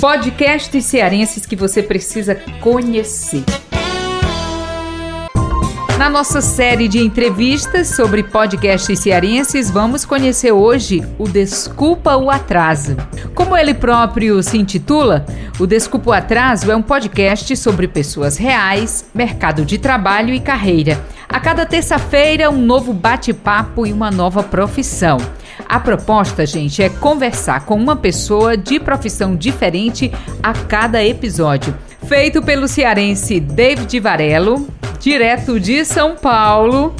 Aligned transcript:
Podcasts 0.00 0.84
cearenses 0.84 1.46
que 1.46 1.56
você 1.56 1.82
precisa 1.82 2.34
conhecer. 2.60 3.42
Na 5.96 6.10
nossa 6.10 6.42
série 6.42 6.86
de 6.86 6.98
entrevistas 6.98 7.88
sobre 7.88 8.22
podcasts 8.22 8.98
cearenses, 8.98 9.70
vamos 9.70 10.04
conhecer 10.04 10.52
hoje 10.52 11.02
o 11.18 11.26
Desculpa 11.26 12.14
o 12.16 12.30
Atraso. 12.30 12.94
Como 13.34 13.56
ele 13.56 13.72
próprio 13.72 14.42
se 14.42 14.58
intitula, 14.58 15.24
o 15.58 15.66
Desculpa 15.66 16.10
o 16.10 16.12
Atraso 16.12 16.70
é 16.70 16.76
um 16.76 16.82
podcast 16.82 17.56
sobre 17.56 17.88
pessoas 17.88 18.36
reais, 18.36 19.06
mercado 19.14 19.64
de 19.64 19.78
trabalho 19.78 20.34
e 20.34 20.40
carreira. 20.40 21.02
A 21.26 21.40
cada 21.40 21.64
terça-feira, 21.64 22.50
um 22.50 22.58
novo 22.58 22.92
bate-papo 22.92 23.86
e 23.86 23.92
uma 23.92 24.10
nova 24.10 24.42
profissão. 24.42 25.16
A 25.64 25.80
proposta, 25.80 26.44
gente, 26.44 26.82
é 26.82 26.88
conversar 26.88 27.64
com 27.64 27.74
uma 27.74 27.96
pessoa 27.96 28.56
de 28.56 28.78
profissão 28.78 29.34
diferente 29.34 30.12
a 30.42 30.52
cada 30.52 31.04
episódio. 31.04 31.74
Feito 32.06 32.42
pelo 32.42 32.68
cearense 32.68 33.40
David 33.40 33.98
Varelo, 33.98 34.68
direto 35.00 35.58
de 35.58 35.84
São 35.84 36.14
Paulo. 36.16 36.94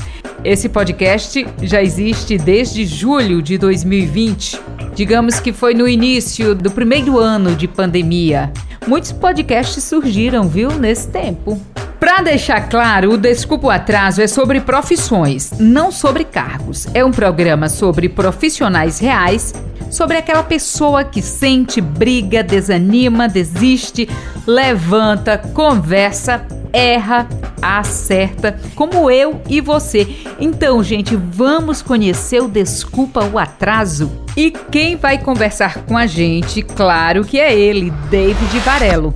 Esse 0.45 0.69
podcast 0.69 1.47
já 1.63 1.83
existe 1.83 2.39
desde 2.39 2.87
julho 2.87 3.43
de 3.43 3.59
2020. 3.59 4.61
Digamos 4.95 5.41
que 5.41 5.53
foi 5.53 5.75
no 5.75 5.87
início 5.87 6.55
do 6.55 6.71
primeiro 6.71 7.19
ano 7.19 7.55
de 7.55 7.69
pandemia. 7.69 8.53
Muitos 8.87 9.13
podcasts 9.13 9.83
surgiram, 9.83 10.49
viu, 10.49 10.71
nesse 10.71 11.09
tempo. 11.09 11.61
Para 12.07 12.23
deixar 12.23 12.69
claro, 12.69 13.15
o 13.15 13.19
Desculpa 13.19 13.67
o 13.67 13.71
Atraso 13.71 14.23
é 14.23 14.29
sobre 14.29 14.61
profissões, 14.61 15.51
não 15.59 15.91
sobre 15.91 16.23
cargos. 16.23 16.87
É 16.95 17.05
um 17.05 17.11
programa 17.11 17.69
sobre 17.69 18.09
profissionais 18.09 19.01
reais, 19.01 19.53
sobre 19.91 20.17
aquela 20.17 20.45
pessoa 20.45 21.03
que 21.03 21.21
sente, 21.21 21.81
briga, 21.81 22.45
desanima, 22.45 23.29
desiste, 23.29 24.09
levanta, 24.47 25.37
conversa, 25.53 26.47
erra, 26.73 27.29
acerta, 27.61 28.57
como 28.77 29.11
eu 29.11 29.41
e 29.49 29.61
você. 29.61 30.07
Então, 30.39 30.85
gente, 30.85 31.17
vamos 31.17 31.83
conhecer 31.83 32.41
o 32.41 32.47
Desculpa 32.47 33.25
o 33.25 33.37
Atraso. 33.37 34.13
E 34.37 34.53
quem 34.53 34.95
vai 34.95 35.19
conversar 35.19 35.79
com 35.79 35.99
a 35.99 36.07
gente, 36.07 36.63
claro 36.63 37.25
que 37.25 37.41
é 37.41 37.53
ele, 37.53 37.91
David 38.09 38.61
Varelo. 38.61 39.13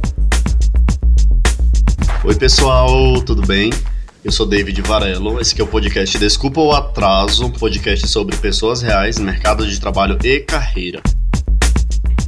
Oi, 2.30 2.38
pessoal, 2.38 2.88
tudo 3.26 3.44
bem? 3.44 3.70
Eu 4.24 4.30
sou 4.30 4.46
David 4.46 4.80
Varelo, 4.82 5.40
esse 5.40 5.52
aqui 5.52 5.62
é 5.62 5.64
o 5.64 5.66
podcast 5.66 6.16
Desculpa 6.16 6.60
o 6.60 6.70
Atraso, 6.70 7.44
um 7.44 7.50
podcast 7.50 8.06
sobre 8.06 8.36
pessoas 8.36 8.80
reais, 8.80 9.18
mercado 9.18 9.66
de 9.66 9.80
trabalho 9.80 10.16
e 10.24 10.38
carreira. 10.38 11.00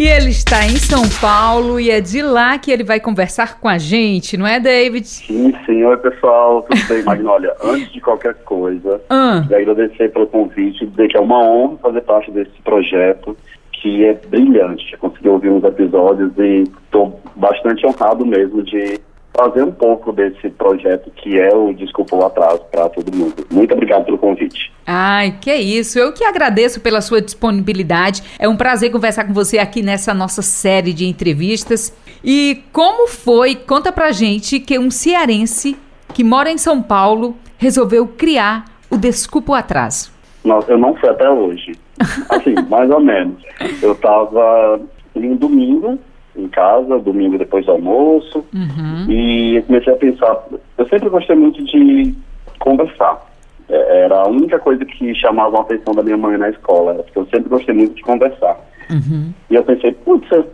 E 0.00 0.02
ele 0.02 0.30
está 0.30 0.64
em 0.64 0.74
São 0.76 1.04
Paulo 1.20 1.78
e 1.78 1.88
é 1.88 2.00
de 2.00 2.20
lá 2.20 2.58
que 2.58 2.72
ele 2.72 2.82
vai 2.82 2.98
conversar 2.98 3.60
com 3.60 3.68
a 3.68 3.78
gente, 3.78 4.36
não 4.36 4.44
é, 4.44 4.58
David? 4.58 5.06
Sim, 5.06 5.54
sim. 5.64 5.84
Oi, 5.84 5.96
pessoal. 5.98 6.66
Tudo 6.68 6.88
bem, 6.88 7.04
Magnólia? 7.04 7.54
Antes 7.62 7.92
de 7.92 8.00
qualquer 8.00 8.34
coisa, 8.42 9.00
ah. 9.08 9.44
quero 9.46 9.70
agradecer 9.70 10.10
pelo 10.10 10.26
convite, 10.26 10.84
dizer 10.84 11.10
que 11.10 11.16
é 11.16 11.20
uma 11.20 11.38
honra 11.46 11.78
fazer 11.80 12.00
parte 12.00 12.28
desse 12.32 12.60
projeto, 12.64 13.36
que 13.70 14.04
é 14.04 14.14
brilhante. 14.14 14.94
Eu 14.94 14.98
consegui 14.98 15.28
ouvir 15.28 15.50
uns 15.50 15.62
episódios 15.62 16.32
e 16.38 16.64
estou 16.86 17.20
bastante 17.36 17.86
honrado 17.86 18.26
mesmo 18.26 18.64
de 18.64 19.00
trazer 19.32 19.62
um 19.62 19.72
pouco 19.72 20.12
desse 20.12 20.50
projeto 20.50 21.10
que 21.10 21.38
é 21.38 21.54
o 21.54 21.72
Desculpa 21.72 22.16
o 22.16 22.24
Atraso 22.24 22.62
para 22.70 22.88
todo 22.88 23.14
mundo. 23.14 23.46
Muito 23.50 23.72
obrigado 23.72 24.04
pelo 24.04 24.18
convite. 24.18 24.70
Ai, 24.86 25.36
que 25.40 25.54
isso. 25.54 25.98
Eu 25.98 26.12
que 26.12 26.24
agradeço 26.24 26.80
pela 26.80 27.00
sua 27.00 27.20
disponibilidade. 27.20 28.22
É 28.38 28.48
um 28.48 28.56
prazer 28.56 28.90
conversar 28.90 29.24
com 29.24 29.32
você 29.32 29.58
aqui 29.58 29.82
nessa 29.82 30.12
nossa 30.12 30.42
série 30.42 30.92
de 30.92 31.06
entrevistas. 31.06 31.96
E 32.22 32.62
como 32.72 33.08
foi, 33.08 33.54
conta 33.54 33.90
pra 33.90 34.12
gente 34.12 34.60
que 34.60 34.78
um 34.78 34.90
cearense 34.90 35.76
que 36.12 36.22
mora 36.22 36.50
em 36.50 36.58
São 36.58 36.82
Paulo 36.82 37.34
resolveu 37.56 38.06
criar 38.06 38.66
o 38.90 38.96
Desculpa 38.96 39.52
o 39.52 39.54
Atraso. 39.54 40.12
Nossa, 40.44 40.72
eu 40.72 40.78
não 40.78 40.94
fui 40.96 41.08
até 41.08 41.28
hoje. 41.30 41.72
Assim, 42.28 42.54
mais 42.68 42.90
ou 42.90 43.00
menos. 43.00 43.42
Eu 43.80 43.94
tava 43.94 44.80
em 45.14 45.30
um 45.30 45.36
domingo 45.36 45.98
em 46.36 46.48
casa, 46.48 46.98
domingo 46.98 47.38
depois 47.38 47.66
do 47.66 47.72
almoço, 47.72 48.44
uhum. 48.54 49.10
e 49.10 49.56
eu 49.56 49.62
comecei 49.64 49.92
a 49.92 49.96
pensar, 49.96 50.44
eu 50.78 50.88
sempre 50.88 51.08
gostei 51.08 51.36
muito 51.36 51.62
de 51.64 52.14
conversar. 52.58 53.20
É, 53.68 54.04
era 54.04 54.22
a 54.22 54.28
única 54.28 54.58
coisa 54.58 54.84
que 54.84 55.14
chamava 55.14 55.58
a 55.58 55.60
atenção 55.60 55.94
da 55.94 56.02
minha 56.02 56.16
mãe 56.16 56.36
na 56.36 56.50
escola, 56.50 56.94
porque 56.94 57.18
eu 57.18 57.26
sempre 57.26 57.48
gostei 57.48 57.74
muito 57.74 57.94
de 57.94 58.02
conversar. 58.02 58.58
Uhum. 58.90 59.32
E 59.50 59.54
eu 59.54 59.64
pensei, 59.64 59.92
putz, 59.92 60.30
eu 60.30 60.46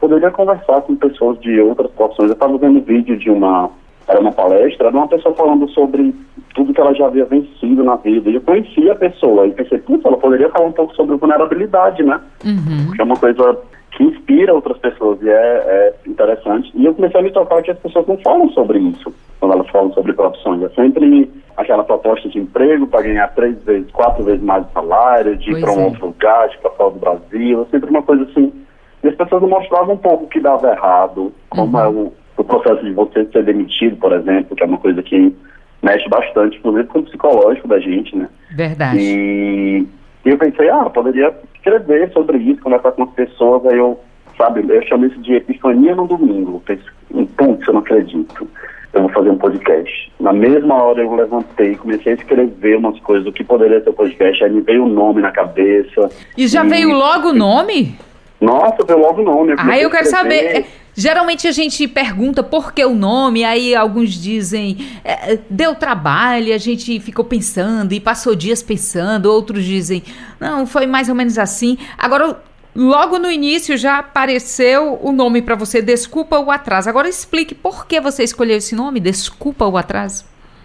poderia 0.00 0.30
conversar 0.30 0.80
com 0.82 0.96
pessoas 0.96 1.38
de 1.40 1.60
outras 1.60 1.90
profissões. 1.92 2.30
Eu 2.30 2.34
estava 2.34 2.58
vendo 2.58 2.80
vídeo 2.82 3.16
de 3.16 3.30
uma, 3.30 3.70
era 4.08 4.20
uma 4.20 4.32
palestra, 4.32 4.90
de 4.90 4.96
uma 4.96 5.08
pessoa 5.08 5.34
falando 5.34 5.68
sobre 5.70 6.14
tudo 6.54 6.72
que 6.72 6.80
ela 6.80 6.94
já 6.94 7.06
havia 7.06 7.24
vencido 7.24 7.82
na 7.82 7.96
vida. 7.96 8.30
E 8.30 8.34
eu 8.34 8.40
conhecia 8.40 8.92
a 8.92 8.96
pessoa 8.96 9.46
e 9.46 9.52
pensei, 9.52 9.78
putz, 9.78 10.04
ela 10.04 10.16
poderia 10.16 10.48
falar 10.50 10.66
um 10.66 10.72
pouco 10.72 10.94
sobre 10.94 11.16
vulnerabilidade, 11.16 12.02
né? 12.02 12.20
Uhum. 12.44 12.86
Porque 12.86 13.00
é 13.00 13.04
uma 13.04 13.16
coisa 13.16 13.58
que 13.94 14.02
inspira 14.02 14.52
outras 14.52 14.76
pessoas 14.78 15.20
e 15.22 15.28
é, 15.28 15.32
é, 15.32 15.94
interessante. 16.06 16.70
E 16.74 16.84
eu 16.84 16.94
comecei 16.94 17.20
a 17.20 17.22
me 17.22 17.30
tocar 17.30 17.62
que 17.62 17.70
as 17.70 17.78
pessoas 17.78 18.06
não 18.06 18.18
falam 18.18 18.48
sobre 18.50 18.78
isso 18.78 19.14
quando 19.38 19.54
elas 19.54 19.68
falam 19.70 19.92
sobre 19.92 20.12
profissões. 20.12 20.62
É 20.62 20.68
sempre 20.70 21.30
aquela 21.56 21.84
proposta 21.84 22.28
de 22.28 22.38
emprego 22.38 22.86
para 22.86 23.02
ganhar 23.02 23.28
três 23.34 23.62
vezes, 23.62 23.90
quatro 23.92 24.24
vezes 24.24 24.42
mais 24.42 24.66
de 24.66 24.72
salário, 24.72 25.36
de 25.36 25.50
ir 25.52 25.60
para 25.60 25.72
um 25.72 25.80
é. 25.80 25.84
outro 25.84 26.06
lugar, 26.06 26.48
de 26.48 26.56
ir 26.56 26.58
para 26.58 26.70
fora 26.72 26.90
do 26.90 26.98
Brasil. 26.98 27.62
É 27.62 27.64
sempre 27.70 27.90
uma 27.90 28.02
coisa 28.02 28.24
assim. 28.24 28.52
E 29.02 29.08
as 29.08 29.14
pessoas 29.14 29.42
não 29.42 29.48
mostravam 29.48 29.94
um 29.94 29.98
pouco 29.98 30.24
o 30.24 30.28
que 30.28 30.40
dava 30.40 30.72
errado, 30.72 31.32
como 31.50 31.76
uhum. 31.76 31.84
é 31.84 31.88
o, 31.88 32.12
o 32.36 32.44
processo 32.44 32.82
de 32.82 32.92
você 32.92 33.24
ser 33.26 33.44
demitido, 33.44 33.96
por 33.96 34.12
exemplo, 34.12 34.56
que 34.56 34.62
é 34.62 34.66
uma 34.66 34.78
coisa 34.78 35.02
que 35.02 35.36
mexe 35.82 36.08
bastante, 36.08 36.56
inclusive 36.56 36.88
com 36.88 37.00
o 37.00 37.04
psicológico 37.04 37.68
da 37.68 37.78
gente, 37.78 38.16
né? 38.16 38.28
Verdade. 38.56 38.98
E, 38.98 39.86
e 40.24 40.30
eu 40.30 40.38
pensei, 40.38 40.70
ah, 40.70 40.88
poderia 40.88 41.34
escrever 41.64 42.12
sobre 42.12 42.38
isso, 42.38 42.60
conversar 42.60 42.92
com 42.92 43.04
as 43.04 43.10
pessoas, 43.10 43.64
aí 43.66 43.78
eu, 43.78 43.98
sabe, 44.36 44.64
eu 44.68 44.82
chamo 44.82 45.06
isso 45.06 45.18
de 45.20 45.34
epifania 45.34 45.94
no 45.94 46.06
domingo. 46.06 46.62
Penso, 46.66 46.84
putz, 47.36 47.66
eu 47.66 47.74
não 47.74 47.80
acredito. 47.80 48.48
Eu 48.92 49.02
vou 49.02 49.10
fazer 49.10 49.30
um 49.30 49.38
podcast. 49.38 50.12
Na 50.20 50.32
mesma 50.32 50.80
hora 50.80 51.02
eu 51.02 51.12
levantei 51.14 51.74
comecei 51.74 52.12
a 52.12 52.14
escrever 52.14 52.76
umas 52.76 52.98
coisas 53.00 53.24
do 53.24 53.32
que 53.32 53.42
poderia 53.42 53.82
ser 53.82 53.90
o 53.90 53.94
podcast, 53.94 54.44
aí 54.44 54.50
me 54.52 54.60
veio 54.60 54.84
o 54.84 54.88
nome 54.88 55.20
na 55.20 55.32
cabeça. 55.32 56.08
E 56.36 56.46
já 56.46 56.64
e... 56.64 56.68
veio 56.68 56.92
logo 56.92 57.30
o 57.30 57.34
nome? 57.34 57.98
Nossa, 58.40 58.84
veio 58.86 59.00
logo 59.00 59.22
o 59.22 59.24
nome. 59.24 59.54
Ah, 59.58 59.78
eu 59.78 59.90
quero 59.90 60.06
saber. 60.06 60.66
Geralmente 60.96 61.48
a 61.48 61.52
gente 61.52 61.88
pergunta 61.88 62.42
por 62.42 62.72
que 62.72 62.84
o 62.84 62.94
nome, 62.94 63.44
aí 63.44 63.74
alguns 63.74 64.10
dizem 64.10 64.78
é, 65.04 65.38
deu 65.50 65.74
trabalho, 65.74 66.54
a 66.54 66.58
gente 66.58 67.00
ficou 67.00 67.24
pensando 67.24 67.92
e 67.92 68.00
passou 68.00 68.34
dias 68.34 68.62
pensando, 68.62 69.26
outros 69.26 69.64
dizem 69.64 70.02
não, 70.38 70.66
foi 70.66 70.86
mais 70.86 71.08
ou 71.08 71.14
menos 71.14 71.36
assim. 71.38 71.76
Agora, 71.98 72.38
logo 72.76 73.18
no 73.18 73.30
início 73.30 73.76
já 73.76 73.98
apareceu 73.98 74.98
o 75.02 75.10
nome 75.10 75.42
para 75.42 75.56
você, 75.56 75.82
Desculpa 75.82 76.38
o 76.38 76.50
Atraso. 76.50 76.88
Agora 76.88 77.08
explique 77.08 77.54
por 77.54 77.86
que 77.86 78.00
você 78.00 78.22
escolheu 78.22 78.56
esse 78.56 78.74
nome, 78.74 79.00
Desculpa 79.00 79.66
o 79.66 79.76
Atraso. 79.76 80.24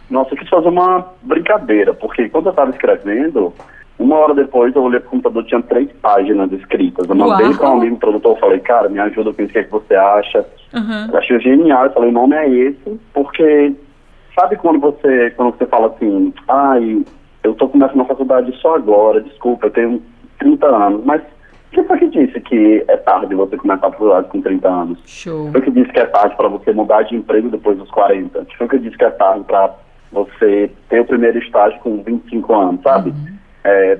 Nossa, 0.09 0.33
eu 0.33 0.37
quis 0.37 0.49
fazer 0.49 0.67
uma 0.67 1.07
brincadeira, 1.21 1.93
porque 1.93 2.29
quando 2.29 2.47
eu 2.47 2.51
estava 2.51 2.71
escrevendo, 2.71 3.53
uma 3.99 4.15
hora 4.15 4.33
depois 4.33 4.73
eu 4.73 4.83
olhei 4.83 4.99
pro 5.01 5.09
computador, 5.09 5.43
tinha 5.45 5.61
três 5.61 5.91
páginas 6.01 6.51
escritas. 6.53 7.07
Eu 7.07 7.15
mandei 7.15 7.53
para 7.53 7.69
um 7.69 7.77
amigo 7.77 7.97
produtor, 7.97 8.39
falei, 8.39 8.59
cara, 8.59 8.87
me 8.87 8.97
ajuda, 8.97 9.31
o 9.31 9.33
que 9.33 9.57
é 9.57 9.63
que 9.63 9.71
você 9.71 9.93
acha. 9.93 10.45
Uhum. 10.73 11.11
Eu 11.11 11.17
achei 11.17 11.39
genial, 11.41 11.85
eu 11.85 11.91
falei, 11.91 12.09
o 12.09 12.13
nome 12.13 12.35
é 12.35 12.49
esse, 12.49 12.99
porque 13.13 13.75
sabe 14.39 14.55
quando 14.55 14.79
você, 14.79 15.31
quando 15.31 15.57
você 15.57 15.65
fala 15.65 15.87
assim, 15.87 16.33
ai, 16.47 17.03
eu 17.43 17.53
tô 17.55 17.67
começando 17.67 18.01
a 18.01 18.05
faculdade 18.05 18.55
só 18.61 18.75
agora, 18.75 19.21
desculpa, 19.21 19.67
eu 19.67 19.71
tenho 19.71 20.01
30 20.39 20.65
anos, 20.65 21.05
mas 21.05 21.21
quem 21.71 21.83
foi 21.83 21.99
que 21.99 22.07
disse 22.07 22.39
que 22.39 22.85
é 22.87 22.97
tarde 22.97 23.35
você 23.35 23.57
começar 23.57 23.87
a 23.87 23.91
faculdade 23.91 24.29
com 24.29 24.41
30 24.41 24.67
anos? 24.67 24.99
Show. 25.05 25.51
Foi 25.51 25.61
que 25.61 25.71
disse 25.71 25.91
que 25.91 25.99
é 25.99 26.05
tarde 26.05 26.35
para 26.37 26.47
você 26.47 26.71
mudar 26.71 27.03
de 27.03 27.15
emprego 27.15 27.49
depois 27.49 27.77
dos 27.77 27.91
40? 27.91 28.47
Foi 28.57 28.67
que 28.67 28.79
disse 28.79 28.97
que 28.97 29.03
é 29.03 29.09
tarde 29.11 29.43
para 29.43 29.75
você 30.11 30.71
ter 30.87 31.01
o 31.01 31.05
primeiro 31.05 31.37
estágio 31.37 31.79
com 31.81 32.01
25 32.01 32.55
anos, 32.55 32.81
sabe? 32.81 33.09
Uhum. 33.09 33.38
É, 33.63 33.97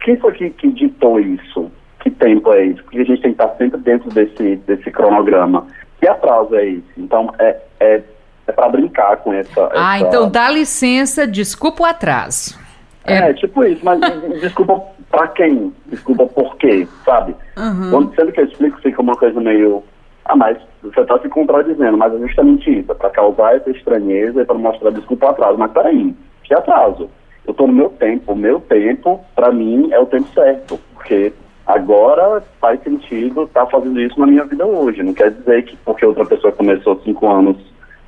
quem 0.00 0.16
foi 0.16 0.32
que, 0.32 0.50
que 0.50 0.72
ditou 0.72 1.20
isso? 1.20 1.70
Que 2.00 2.10
tempo 2.10 2.52
é 2.52 2.66
esse? 2.66 2.82
Porque 2.82 2.98
a 2.98 3.04
gente 3.04 3.22
tem 3.22 3.32
que 3.32 3.42
estar 3.42 3.54
sempre 3.56 3.80
dentro 3.80 4.10
desse, 4.10 4.56
desse 4.56 4.90
cronograma. 4.90 5.66
Que 6.00 6.08
atraso 6.08 6.54
é 6.56 6.66
esse? 6.66 6.92
Então, 6.96 7.32
é, 7.38 7.56
é, 7.78 8.02
é 8.46 8.52
para 8.52 8.68
brincar 8.68 9.16
com 9.18 9.32
essa, 9.32 9.70
Ah, 9.72 10.00
então 10.00 10.28
dá 10.28 10.50
licença, 10.50 11.26
desculpa 11.26 11.84
o 11.84 11.86
atraso. 11.86 12.58
É, 13.04 13.30
é 13.30 13.34
tipo 13.34 13.64
isso, 13.64 13.84
mas 13.84 14.00
desculpa 14.40 14.82
para 15.10 15.28
quem? 15.28 15.72
Desculpa 15.86 16.26
por 16.26 16.56
quê, 16.56 16.88
sabe? 17.04 17.36
Uhum. 17.56 17.90
Quando, 17.90 18.14
sendo 18.14 18.32
que 18.32 18.40
eu 18.40 18.44
explico, 18.46 18.80
fica 18.80 19.00
uma 19.00 19.14
coisa 19.14 19.40
meio... 19.40 19.84
Ah, 20.24 20.36
mas 20.36 20.58
você 20.82 21.00
está 21.00 21.18
se 21.18 21.28
contradizendo, 21.28 21.96
mas 21.96 22.14
é 22.14 22.18
justamente 22.18 22.80
isso, 22.80 22.90
é 22.90 22.94
para 22.94 23.10
causar 23.10 23.56
essa 23.56 23.70
estranheza 23.70 24.42
e 24.42 24.44
para 24.44 24.56
mostrar 24.56 24.90
desculpa 24.90 25.26
o 25.26 25.30
atraso. 25.30 25.58
Mas 25.58 25.72
peraí, 25.72 26.14
que 26.44 26.54
atraso? 26.54 27.08
Eu 27.46 27.52
estou 27.52 27.66
no 27.66 27.72
meu 27.72 27.90
tempo. 27.90 28.32
O 28.32 28.36
meu 28.36 28.60
tempo, 28.60 29.20
para 29.34 29.50
mim, 29.50 29.88
é 29.92 29.98
o 29.98 30.06
tempo 30.06 30.28
certo, 30.34 30.78
porque 30.94 31.32
agora 31.66 32.42
faz 32.60 32.82
sentido 32.82 33.44
estar 33.44 33.64
tá 33.64 33.70
fazendo 33.70 34.00
isso 34.00 34.18
na 34.18 34.26
minha 34.26 34.44
vida 34.44 34.66
hoje. 34.66 35.02
Não 35.02 35.14
quer 35.14 35.30
dizer 35.30 35.64
que 35.64 35.76
porque 35.78 36.06
outra 36.06 36.24
pessoa 36.24 36.52
começou 36.52 37.00
cinco 37.04 37.28
anos 37.28 37.56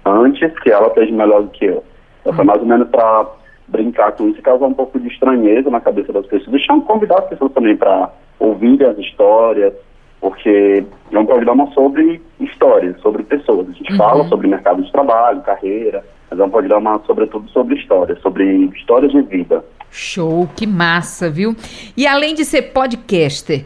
antes, 0.05 0.53
que 0.61 0.71
ela 0.71 0.93
seja 0.95 1.13
melhor 1.13 1.43
do 1.43 1.51
que 1.51 1.65
eu. 1.65 1.83
Então, 2.21 2.33
foi 2.33 2.45
mais 2.45 2.61
ou 2.61 2.67
menos 2.67 2.89
para 2.89 3.27
brincar 3.69 4.13
com 4.13 4.29
isso 4.29 4.39
e 4.39 4.43
causar 4.43 4.67
um 4.67 4.75
pouco 4.75 4.99
de 4.99 5.09
estranheza 5.09 5.71
na 5.71 5.81
cabeça 5.81 6.13
das 6.13 6.27
pessoas. 6.27 6.51
Deixar 6.51 6.79
convidar 6.81 7.19
as 7.19 7.29
pessoas 7.29 7.53
também 7.53 7.77
para 7.77 8.11
ouvir 8.39 8.85
as 8.85 8.99
histórias, 8.99 9.73
porque 10.21 10.85
é 11.13 11.19
um 11.19 11.27
programa 11.27 11.67
sobre 11.73 12.21
histórias, 12.41 12.99
sobre 13.01 13.23
pessoas. 13.23 13.69
A 13.69 13.73
gente 13.73 13.93
uhum. 13.93 13.99
fala 13.99 14.25
sobre 14.25 14.49
mercado 14.49 14.83
de 14.83 14.91
trabalho, 14.93 15.43
carreira, 15.43 16.05
mas 16.31 16.41
é 16.41 16.45
um 16.45 16.51
programa, 16.51 17.01
sobretudo, 17.07 17.49
sobre 17.51 17.77
histórias, 17.77 18.21
sobre 18.21 18.45
histórias 18.77 19.13
de 19.13 19.23
vida. 19.23 19.65
Show, 19.91 20.49
que 20.57 20.67
massa, 20.67 21.31
viu? 21.31 21.55
E 21.97 22.07
além 22.07 22.35
de 22.35 22.45
ser 22.45 22.63
podcaster, 22.73 23.65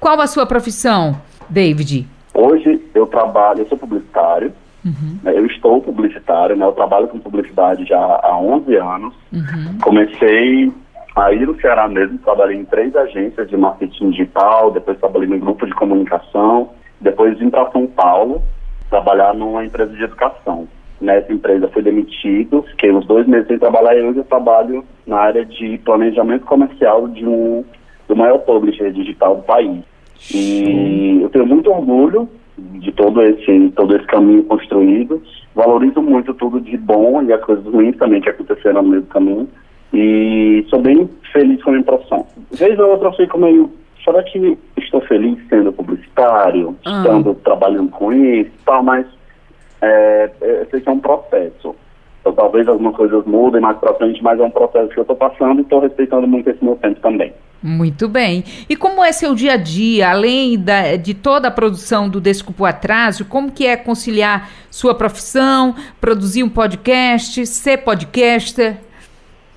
qual 0.00 0.20
a 0.20 0.26
sua 0.26 0.46
profissão, 0.46 1.20
David? 1.48 2.06
Hoje 2.34 2.82
eu 2.94 3.06
trabalho, 3.06 3.60
eu 3.60 3.68
sou 3.68 3.78
publicitário, 3.78 4.52
uhum. 4.84 5.18
Né, 5.22 5.38
eu 5.38 5.46
estou 5.46 5.80
publicitário, 5.80 6.56
né? 6.56 6.66
Eu 6.66 6.72
trabalho 6.72 7.08
com 7.08 7.18
publicidade 7.18 7.84
já 7.84 7.98
há 7.98 8.36
11 8.38 8.76
anos. 8.76 9.14
Uhum. 9.32 9.78
Comecei 9.82 10.72
aí 11.16 11.44
no 11.44 11.60
Ceará 11.60 11.88
mesmo, 11.88 12.18
trabalhei 12.18 12.56
em 12.56 12.64
três 12.64 12.94
agências 12.94 13.48
de 13.48 13.56
marketing 13.56 14.10
digital, 14.10 14.70
depois 14.70 14.98
trabalhei 14.98 15.28
no 15.28 15.38
grupo 15.38 15.66
de 15.66 15.74
comunicação, 15.74 16.70
depois 17.00 17.38
vim 17.38 17.50
para 17.50 17.70
São 17.70 17.86
Paulo 17.86 18.42
trabalhar 18.88 19.34
numa 19.34 19.64
empresa 19.64 19.92
de 19.92 20.02
educação 20.02 20.66
nessa 21.00 21.32
empresa 21.32 21.68
fui 21.68 21.82
demitido, 21.82 22.62
fiquei 22.70 22.92
uns 22.92 23.06
dois 23.06 23.26
meses 23.26 23.46
sem 23.46 23.58
trabalhar 23.58 23.96
e 23.96 24.02
hoje 24.02 24.18
eu 24.18 24.24
trabalho 24.24 24.84
na 25.06 25.18
área 25.18 25.44
de 25.44 25.78
planejamento 25.78 26.44
comercial 26.44 27.08
de 27.08 27.26
um 27.26 27.64
do 28.08 28.16
maior 28.16 28.38
publisher 28.38 28.90
digital 28.90 29.36
do 29.36 29.42
país. 29.42 29.82
E 30.34 31.20
eu 31.22 31.28
tenho 31.28 31.46
muito 31.46 31.70
orgulho 31.70 32.28
de 32.56 32.90
todo 32.92 33.22
esse 33.22 33.70
todo 33.76 33.94
esse 33.94 34.06
caminho 34.06 34.42
construído. 34.44 35.22
Valorizo 35.54 36.02
muito 36.02 36.34
tudo 36.34 36.60
de 36.60 36.76
bom 36.76 37.22
e 37.22 37.32
as 37.32 37.44
coisas 37.44 37.64
ruins 37.64 37.96
também 37.96 38.20
que 38.20 38.30
aconteceram 38.30 38.82
no 38.82 38.88
meio 38.88 39.02
do 39.02 39.08
caminho. 39.08 39.48
E 39.92 40.64
sou 40.68 40.80
bem 40.80 41.08
feliz 41.32 41.62
com 41.62 41.70
a 41.70 41.72
minha 41.74 41.84
profissão. 41.84 42.26
Vez 42.50 42.78
ou 42.78 42.90
outra 42.90 43.08
eu 43.08 43.12
fico 43.12 43.38
meio 43.38 43.70
será 44.04 44.22
que 44.22 44.58
estou 44.78 45.00
feliz 45.02 45.38
sendo 45.48 45.72
publicitário, 45.72 46.74
ah. 46.84 46.90
estando 46.90 47.34
trabalhando 47.36 47.90
com 47.90 48.12
isso, 48.12 48.50
tal, 48.64 48.82
mas 48.82 49.06
é, 49.82 50.30
é, 50.40 50.64
que 50.64 50.88
é 50.88 50.92
um 50.92 51.00
processo. 51.00 51.74
Então, 52.20 52.32
talvez 52.32 52.68
algumas 52.68 52.94
coisas 52.96 53.24
mudem 53.24 53.60
mais 53.60 53.78
para 53.78 53.94
frente, 53.94 54.22
mas 54.22 54.38
é 54.38 54.42
um 54.42 54.50
processo 54.50 54.88
que 54.88 54.98
eu 54.98 55.02
estou 55.02 55.16
passando 55.16 55.60
e 55.60 55.62
estou 55.62 55.80
respeitando 55.80 56.26
muito 56.26 56.50
esse 56.50 56.62
meu 56.62 56.76
tempo 56.76 57.00
também. 57.00 57.32
Muito 57.62 58.08
bem. 58.08 58.44
E 58.68 58.76
como 58.76 59.02
é 59.02 59.10
seu 59.10 59.34
dia 59.34 59.54
a 59.54 59.56
dia, 59.56 60.10
além 60.10 60.58
da, 60.58 60.96
de 60.96 61.12
toda 61.12 61.48
a 61.48 61.50
produção 61.50 62.08
do 62.08 62.20
Desculpa 62.20 62.62
o 62.62 62.66
Atraso, 62.66 63.24
como 63.24 63.50
que 63.50 63.66
é 63.66 63.76
conciliar 63.76 64.48
sua 64.70 64.94
profissão, 64.94 65.74
produzir 66.00 66.44
um 66.44 66.48
podcast, 66.48 67.44
ser 67.46 67.78
podcaster? 67.78 68.76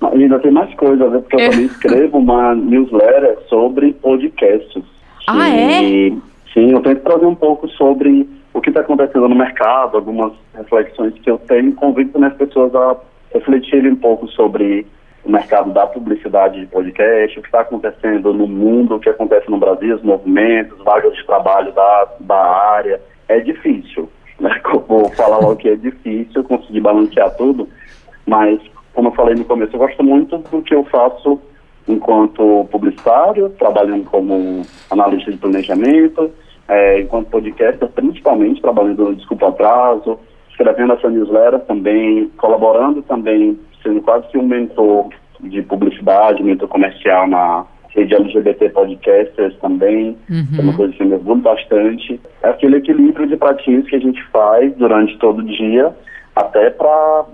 Ainda 0.00 0.40
tem 0.40 0.50
mais 0.50 0.74
coisas, 0.74 1.12
né? 1.12 1.18
porque 1.20 1.36
eu 1.36 1.50
também 1.50 1.66
escrevo 1.66 2.18
uma 2.18 2.54
newsletter 2.56 3.38
sobre 3.48 3.92
podcasts. 3.92 4.82
Ah, 5.28 5.48
e, 5.48 6.08
é? 6.08 6.10
Sim, 6.52 6.72
eu 6.72 6.80
tento 6.80 7.02
trazer 7.02 7.26
um 7.26 7.36
pouco 7.36 7.68
sobre 7.68 8.28
que 8.62 8.70
está 8.70 8.80
acontecendo 8.80 9.28
no 9.28 9.34
mercado, 9.34 9.96
algumas 9.96 10.32
reflexões 10.54 11.14
que 11.14 11.30
eu 11.30 11.38
tenho, 11.38 11.74
convido 11.74 12.24
as 12.24 12.34
pessoas 12.34 12.74
a 12.74 12.96
refletirem 13.34 13.92
um 13.92 13.96
pouco 13.96 14.28
sobre 14.28 14.86
o 15.24 15.30
mercado 15.30 15.72
da 15.72 15.86
publicidade 15.86 16.60
de 16.60 16.66
podcast, 16.66 17.38
o 17.38 17.42
que 17.42 17.48
está 17.48 17.60
acontecendo 17.60 18.32
no 18.32 18.46
mundo, 18.46 18.96
o 18.96 19.00
que 19.00 19.08
acontece 19.08 19.50
no 19.50 19.58
Brasil, 19.58 19.94
os 19.94 20.02
movimentos, 20.02 20.78
vagas 20.84 21.14
de 21.14 21.24
trabalho 21.26 21.72
da, 21.72 22.08
da 22.20 22.36
área. 22.36 23.00
É 23.28 23.38
difícil, 23.40 24.08
né? 24.40 24.60
Vou 24.88 25.08
falar 25.10 25.38
logo 25.38 25.56
que 25.56 25.68
é 25.68 25.76
difícil 25.76 26.42
conseguir 26.44 26.80
balancear 26.80 27.30
tudo, 27.36 27.68
mas, 28.26 28.60
como 28.94 29.08
eu 29.08 29.12
falei 29.12 29.34
no 29.34 29.44
começo, 29.44 29.74
eu 29.74 29.80
gosto 29.80 30.02
muito 30.02 30.38
do 30.38 30.62
que 30.62 30.74
eu 30.74 30.84
faço 30.84 31.40
enquanto 31.88 32.66
publicitário, 32.70 33.50
trabalhando 33.50 34.04
como 34.04 34.62
analista 34.90 35.30
de 35.30 35.38
planejamento, 35.38 36.30
é, 36.72 37.00
enquanto 37.00 37.28
podcaster, 37.28 37.88
principalmente 37.88 38.62
trabalhando 38.62 39.04
no 39.04 39.14
Desculpa 39.14 39.48
Atraso, 39.48 40.18
escrevendo 40.50 40.94
essa 40.94 41.10
newsletter 41.10 41.60
também, 41.60 42.30
colaborando 42.38 43.02
também, 43.02 43.58
sendo 43.82 44.00
quase 44.00 44.26
que 44.28 44.38
um 44.38 44.46
mentor 44.46 45.08
de 45.40 45.60
publicidade, 45.62 46.42
mentor 46.42 46.68
comercial 46.68 47.26
na 47.26 47.66
rede 47.90 48.14
LGBT 48.14 48.70
Podcasters 48.70 49.54
também, 49.58 50.16
uhum. 50.30 50.58
é 50.58 50.62
uma 50.62 50.74
coisa 50.74 50.94
que 50.94 51.02
eu 51.02 51.06
me 51.08 51.14
orgulho 51.14 51.42
bastante. 51.42 52.18
É 52.42 52.48
aquele 52.48 52.76
equilíbrio 52.76 53.26
de 53.26 53.36
pratinhos 53.36 53.86
que 53.88 53.96
a 53.96 54.00
gente 54.00 54.22
faz 54.30 54.74
durante 54.76 55.18
todo 55.18 55.40
o 55.40 55.44
dia, 55.44 55.94
até 56.34 56.70
para 56.70 57.26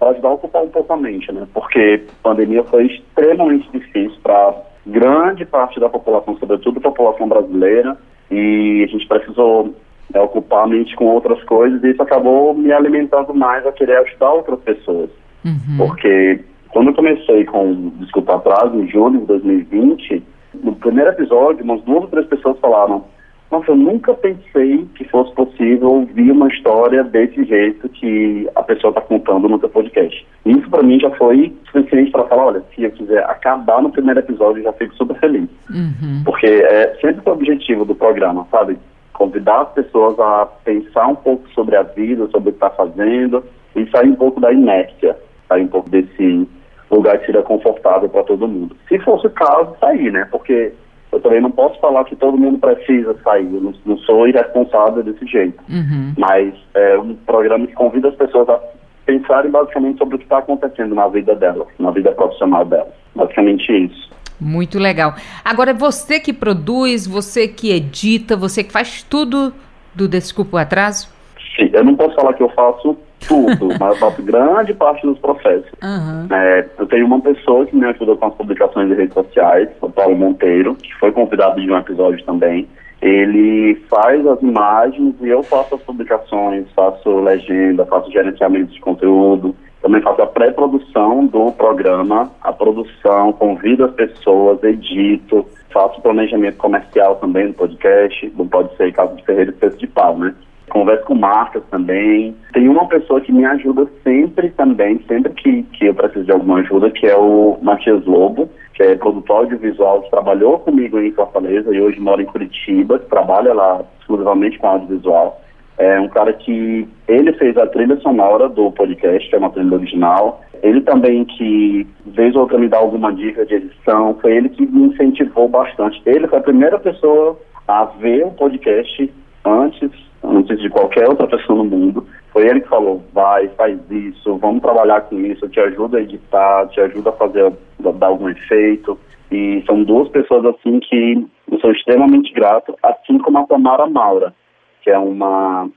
ajudar 0.00 0.28
a 0.28 0.32
ocupar 0.32 0.62
um 0.62 0.68
pouco 0.68 0.90
a 0.90 0.96
mente, 0.96 1.30
né? 1.32 1.46
Porque 1.52 2.02
a 2.08 2.28
pandemia 2.30 2.64
foi 2.64 2.86
extremamente 2.86 3.68
difícil 3.70 4.18
para 4.22 4.54
grande 4.86 5.44
parte 5.44 5.78
da 5.78 5.88
população, 5.90 6.38
sobretudo 6.38 6.78
a 6.78 6.82
população 6.82 7.28
brasileira, 7.28 7.98
e 8.30 8.84
a 8.84 8.86
gente 8.86 9.06
precisou 9.06 9.74
é, 10.12 10.20
ocupar 10.20 10.64
a 10.64 10.66
mente 10.66 10.94
com 10.96 11.06
outras 11.06 11.42
coisas 11.44 11.82
e 11.82 11.90
isso 11.90 12.02
acabou 12.02 12.54
me 12.54 12.72
alimentando 12.72 13.34
mais 13.34 13.66
a 13.66 13.72
querer 13.72 13.98
ajudar 13.98 14.32
outras 14.32 14.60
pessoas. 14.60 15.10
Uhum. 15.44 15.76
Porque 15.78 16.40
quando 16.70 16.88
eu 16.88 16.94
comecei 16.94 17.44
com 17.44 17.90
Desculpa 18.00 18.36
Atraso, 18.36 18.76
em 18.76 18.88
julho 18.88 19.20
de 19.20 19.26
2020, 19.26 20.22
no 20.62 20.74
primeiro 20.74 21.10
episódio, 21.10 21.64
umas 21.64 21.82
duas 21.82 22.02
ou 22.02 22.08
três 22.08 22.26
pessoas 22.26 22.58
falaram 22.58 23.04
nossa, 23.50 23.70
eu 23.70 23.76
nunca 23.76 24.12
pensei 24.14 24.86
que 24.96 25.04
fosse 25.08 25.32
possível 25.34 25.88
ouvir 25.88 26.30
uma 26.32 26.48
história 26.48 27.04
desse 27.04 27.44
jeito 27.44 27.88
que 27.88 28.48
a 28.56 28.62
pessoa 28.62 28.90
está 28.90 29.00
contando 29.00 29.48
no 29.48 29.58
seu 29.60 29.68
podcast. 29.68 30.26
Isso 30.44 30.68
para 30.68 30.82
mim 30.82 30.98
já 30.98 31.10
foi 31.12 31.54
suficiente 31.66 32.10
para 32.10 32.24
falar, 32.24 32.46
olha, 32.46 32.62
se 32.74 32.82
eu 32.82 32.90
quiser 32.90 33.22
acabar 33.24 33.80
no 33.80 33.90
primeiro 33.90 34.18
episódio, 34.18 34.60
eu 34.60 34.64
já 34.64 34.72
fico 34.72 34.94
super 34.96 35.16
feliz. 35.20 35.48
Uhum. 35.70 36.22
Porque 36.24 36.46
é 36.46 36.96
sempre 37.00 37.22
o 37.24 37.32
objetivo 37.32 37.84
do 37.84 37.94
programa, 37.94 38.46
sabe? 38.50 38.76
Convidar 39.12 39.62
as 39.62 39.72
pessoas 39.74 40.18
a 40.18 40.46
pensar 40.64 41.06
um 41.06 41.14
pouco 41.14 41.48
sobre 41.50 41.76
a 41.76 41.84
vida, 41.84 42.28
sobre 42.28 42.48
o 42.48 42.52
que 42.52 42.56
está 42.56 42.70
fazendo 42.70 43.44
e 43.76 43.88
sair 43.90 44.08
um 44.08 44.16
pouco 44.16 44.40
da 44.40 44.52
inércia, 44.52 45.16
sair 45.48 45.62
um 45.62 45.68
pouco 45.68 45.88
desse 45.88 46.48
lugar 46.90 47.18
que 47.18 47.26
seria 47.26 47.42
confortável 47.42 48.08
para 48.08 48.24
todo 48.24 48.48
mundo. 48.48 48.76
Se 48.88 48.98
fosse 49.00 49.28
o 49.28 49.30
caso, 49.30 49.76
sair, 49.78 50.10
né? 50.10 50.26
Porque 50.30 50.72
eu 51.16 51.20
também 51.20 51.40
não 51.40 51.50
posso 51.50 51.78
falar 51.80 52.04
que 52.04 52.14
todo 52.14 52.36
mundo 52.36 52.58
precisa 52.58 53.16
sair, 53.24 53.52
eu 53.52 53.60
não, 53.60 53.74
não 53.84 53.98
sou 53.98 54.28
irresponsável 54.28 55.02
desse 55.02 55.26
jeito. 55.26 55.58
Uhum. 55.68 56.12
Mas 56.18 56.54
é 56.74 56.98
um 56.98 57.14
programa 57.14 57.66
que 57.66 57.72
convida 57.72 58.08
as 58.08 58.14
pessoas 58.14 58.48
a 58.48 58.60
pensarem 59.06 59.50
basicamente 59.50 59.98
sobre 59.98 60.16
o 60.16 60.18
que 60.18 60.24
está 60.24 60.38
acontecendo 60.38 60.94
na 60.94 61.08
vida 61.08 61.34
delas, 61.34 61.68
na 61.78 61.90
vida 61.90 62.12
profissional 62.12 62.64
delas. 62.64 62.92
Basicamente 63.14 63.72
isso. 63.72 64.10
Muito 64.38 64.78
legal. 64.78 65.14
Agora, 65.42 65.72
você 65.72 66.20
que 66.20 66.32
produz, 66.32 67.06
você 67.06 67.48
que 67.48 67.72
edita, 67.72 68.36
você 68.36 68.62
que 68.62 68.72
faz 68.72 69.02
tudo 69.02 69.54
do 69.94 70.06
Desculpa 70.06 70.56
o 70.56 70.60
Atraso? 70.60 71.08
Sim, 71.56 71.70
eu 71.72 71.82
não 71.82 71.96
posso 71.96 72.14
falar 72.14 72.34
que 72.34 72.42
eu 72.42 72.50
faço 72.50 72.98
tudo, 73.26 73.68
mas 73.80 73.94
eu 73.94 73.96
faço 73.96 74.22
grande 74.22 74.74
parte 74.74 75.06
dos 75.06 75.18
processos. 75.18 75.70
Uhum. 75.82 76.34
É, 76.34 76.66
eu 76.78 76.86
tenho 76.86 77.06
uma 77.06 77.20
pessoa 77.20 77.66
que 77.66 77.76
me 77.76 77.86
ajuda 77.86 78.16
com 78.16 78.26
as 78.26 78.34
publicações 78.34 78.88
de 78.88 78.94
redes 78.94 79.14
sociais, 79.14 79.68
o 79.80 79.90
Paulo 79.90 80.16
Monteiro, 80.16 80.74
que 80.74 80.92
foi 80.94 81.12
convidado 81.12 81.60
de 81.60 81.70
um 81.70 81.76
episódio 81.76 82.24
também. 82.24 82.68
Ele 83.02 83.74
faz 83.90 84.26
as 84.26 84.40
imagens 84.42 85.14
e 85.20 85.28
eu 85.28 85.42
faço 85.42 85.74
as 85.74 85.82
publicações, 85.82 86.66
faço 86.74 87.20
legenda, 87.20 87.84
faço 87.84 88.10
gerenciamento 88.10 88.72
de 88.72 88.80
conteúdo, 88.80 89.54
também 89.82 90.00
faço 90.00 90.22
a 90.22 90.26
pré-produção 90.26 91.26
do 91.26 91.52
programa, 91.52 92.30
a 92.42 92.52
produção, 92.52 93.32
convido 93.34 93.84
as 93.84 93.92
pessoas, 93.92 94.62
edito, 94.64 95.46
faço 95.70 96.00
planejamento 96.00 96.56
comercial 96.56 97.16
também 97.16 97.48
do 97.48 97.54
podcast, 97.54 98.32
não 98.36 98.48
pode 98.48 98.74
ser 98.76 98.92
caso 98.92 99.14
de 99.14 99.22
Ferreira 99.24 99.54
e 99.60 99.68
de 99.70 99.86
Pau, 99.86 100.16
né? 100.18 100.34
Converso 100.76 101.04
com 101.06 101.14
marcas 101.14 101.62
também. 101.70 102.36
Tem 102.52 102.68
uma 102.68 102.86
pessoa 102.86 103.20
que 103.20 103.32
me 103.32 103.44
ajuda 103.44 103.86
sempre 104.04 104.50
também, 104.50 105.00
sempre 105.08 105.32
que, 105.32 105.62
que 105.62 105.86
eu 105.86 105.94
preciso 105.94 106.24
de 106.24 106.32
alguma 106.32 106.58
ajuda, 106.58 106.90
que 106.90 107.06
é 107.06 107.16
o 107.16 107.58
Matias 107.62 108.04
Lobo, 108.04 108.48
que 108.74 108.82
é 108.82 108.94
produtor 108.94 109.38
audiovisual, 109.38 110.02
que 110.02 110.10
trabalhou 110.10 110.58
comigo 110.58 110.98
em 110.98 111.12
Fortaleza 111.12 111.74
e 111.74 111.80
hoje 111.80 111.98
mora 111.98 112.20
em 112.20 112.26
Curitiba, 112.26 112.98
que 112.98 113.08
trabalha 113.08 113.54
lá 113.54 113.82
exclusivamente 114.00 114.58
com 114.58 114.68
audiovisual. 114.68 115.40
É 115.78 115.98
um 116.00 116.08
cara 116.08 116.32
que 116.32 116.86
ele 117.08 117.32
fez 117.34 117.56
a 117.56 117.66
trilha 117.66 117.96
sonora 118.00 118.48
do 118.48 118.70
podcast, 118.72 119.34
é 119.34 119.38
uma 119.38 119.50
trilha 119.50 119.74
original. 119.74 120.42
Ele 120.62 120.80
também 120.80 121.24
que, 121.24 121.86
vez 122.06 122.34
ou 122.34 122.42
outra, 122.42 122.58
me 122.58 122.68
dá 122.68 122.78
alguma 122.78 123.12
dica 123.12 123.44
de 123.44 123.54
edição. 123.54 124.16
Foi 124.20 124.34
ele 124.34 124.48
que 124.48 124.66
me 124.66 124.88
incentivou 124.88 125.48
bastante. 125.48 126.00
Ele 126.06 126.26
foi 126.28 126.38
a 126.38 126.42
primeira 126.42 126.78
pessoa 126.78 127.38
a 127.68 127.84
ver 127.84 128.24
o 128.24 128.30
podcast 128.30 129.12
antes 129.44 129.90
antes 130.26 130.58
de 130.60 130.68
qualquer 130.68 131.08
outra 131.08 131.26
pessoa 131.26 131.58
no 131.58 131.64
mundo. 131.64 132.06
Foi 132.32 132.46
ele 132.46 132.60
que 132.60 132.68
falou, 132.68 133.02
vai, 133.12 133.48
faz 133.48 133.78
isso, 133.90 134.36
vamos 134.36 134.60
trabalhar 134.60 135.02
com 135.02 135.18
isso, 135.20 135.48
te 135.48 135.60
ajuda 135.60 135.98
a 135.98 136.02
editar, 136.02 136.66
te 136.68 136.80
ajuda 136.80 137.10
a 137.10 137.14
fazer, 137.14 137.52
a 137.84 137.90
dar 137.92 138.08
algum 138.08 138.28
efeito. 138.28 138.98
E 139.30 139.62
são 139.66 139.82
duas 139.82 140.08
pessoas 140.08 140.44
assim 140.44 140.78
que 140.80 141.26
Eu 141.50 141.58
sou 141.60 141.72
extremamente 141.72 142.32
grato, 142.32 142.76
assim 142.82 143.18
como 143.18 143.38
a 143.38 143.46
Tamara 143.46 143.86
Maura, 143.86 144.34
que 144.82 144.90
é 144.90 144.98
uma 144.98 145.68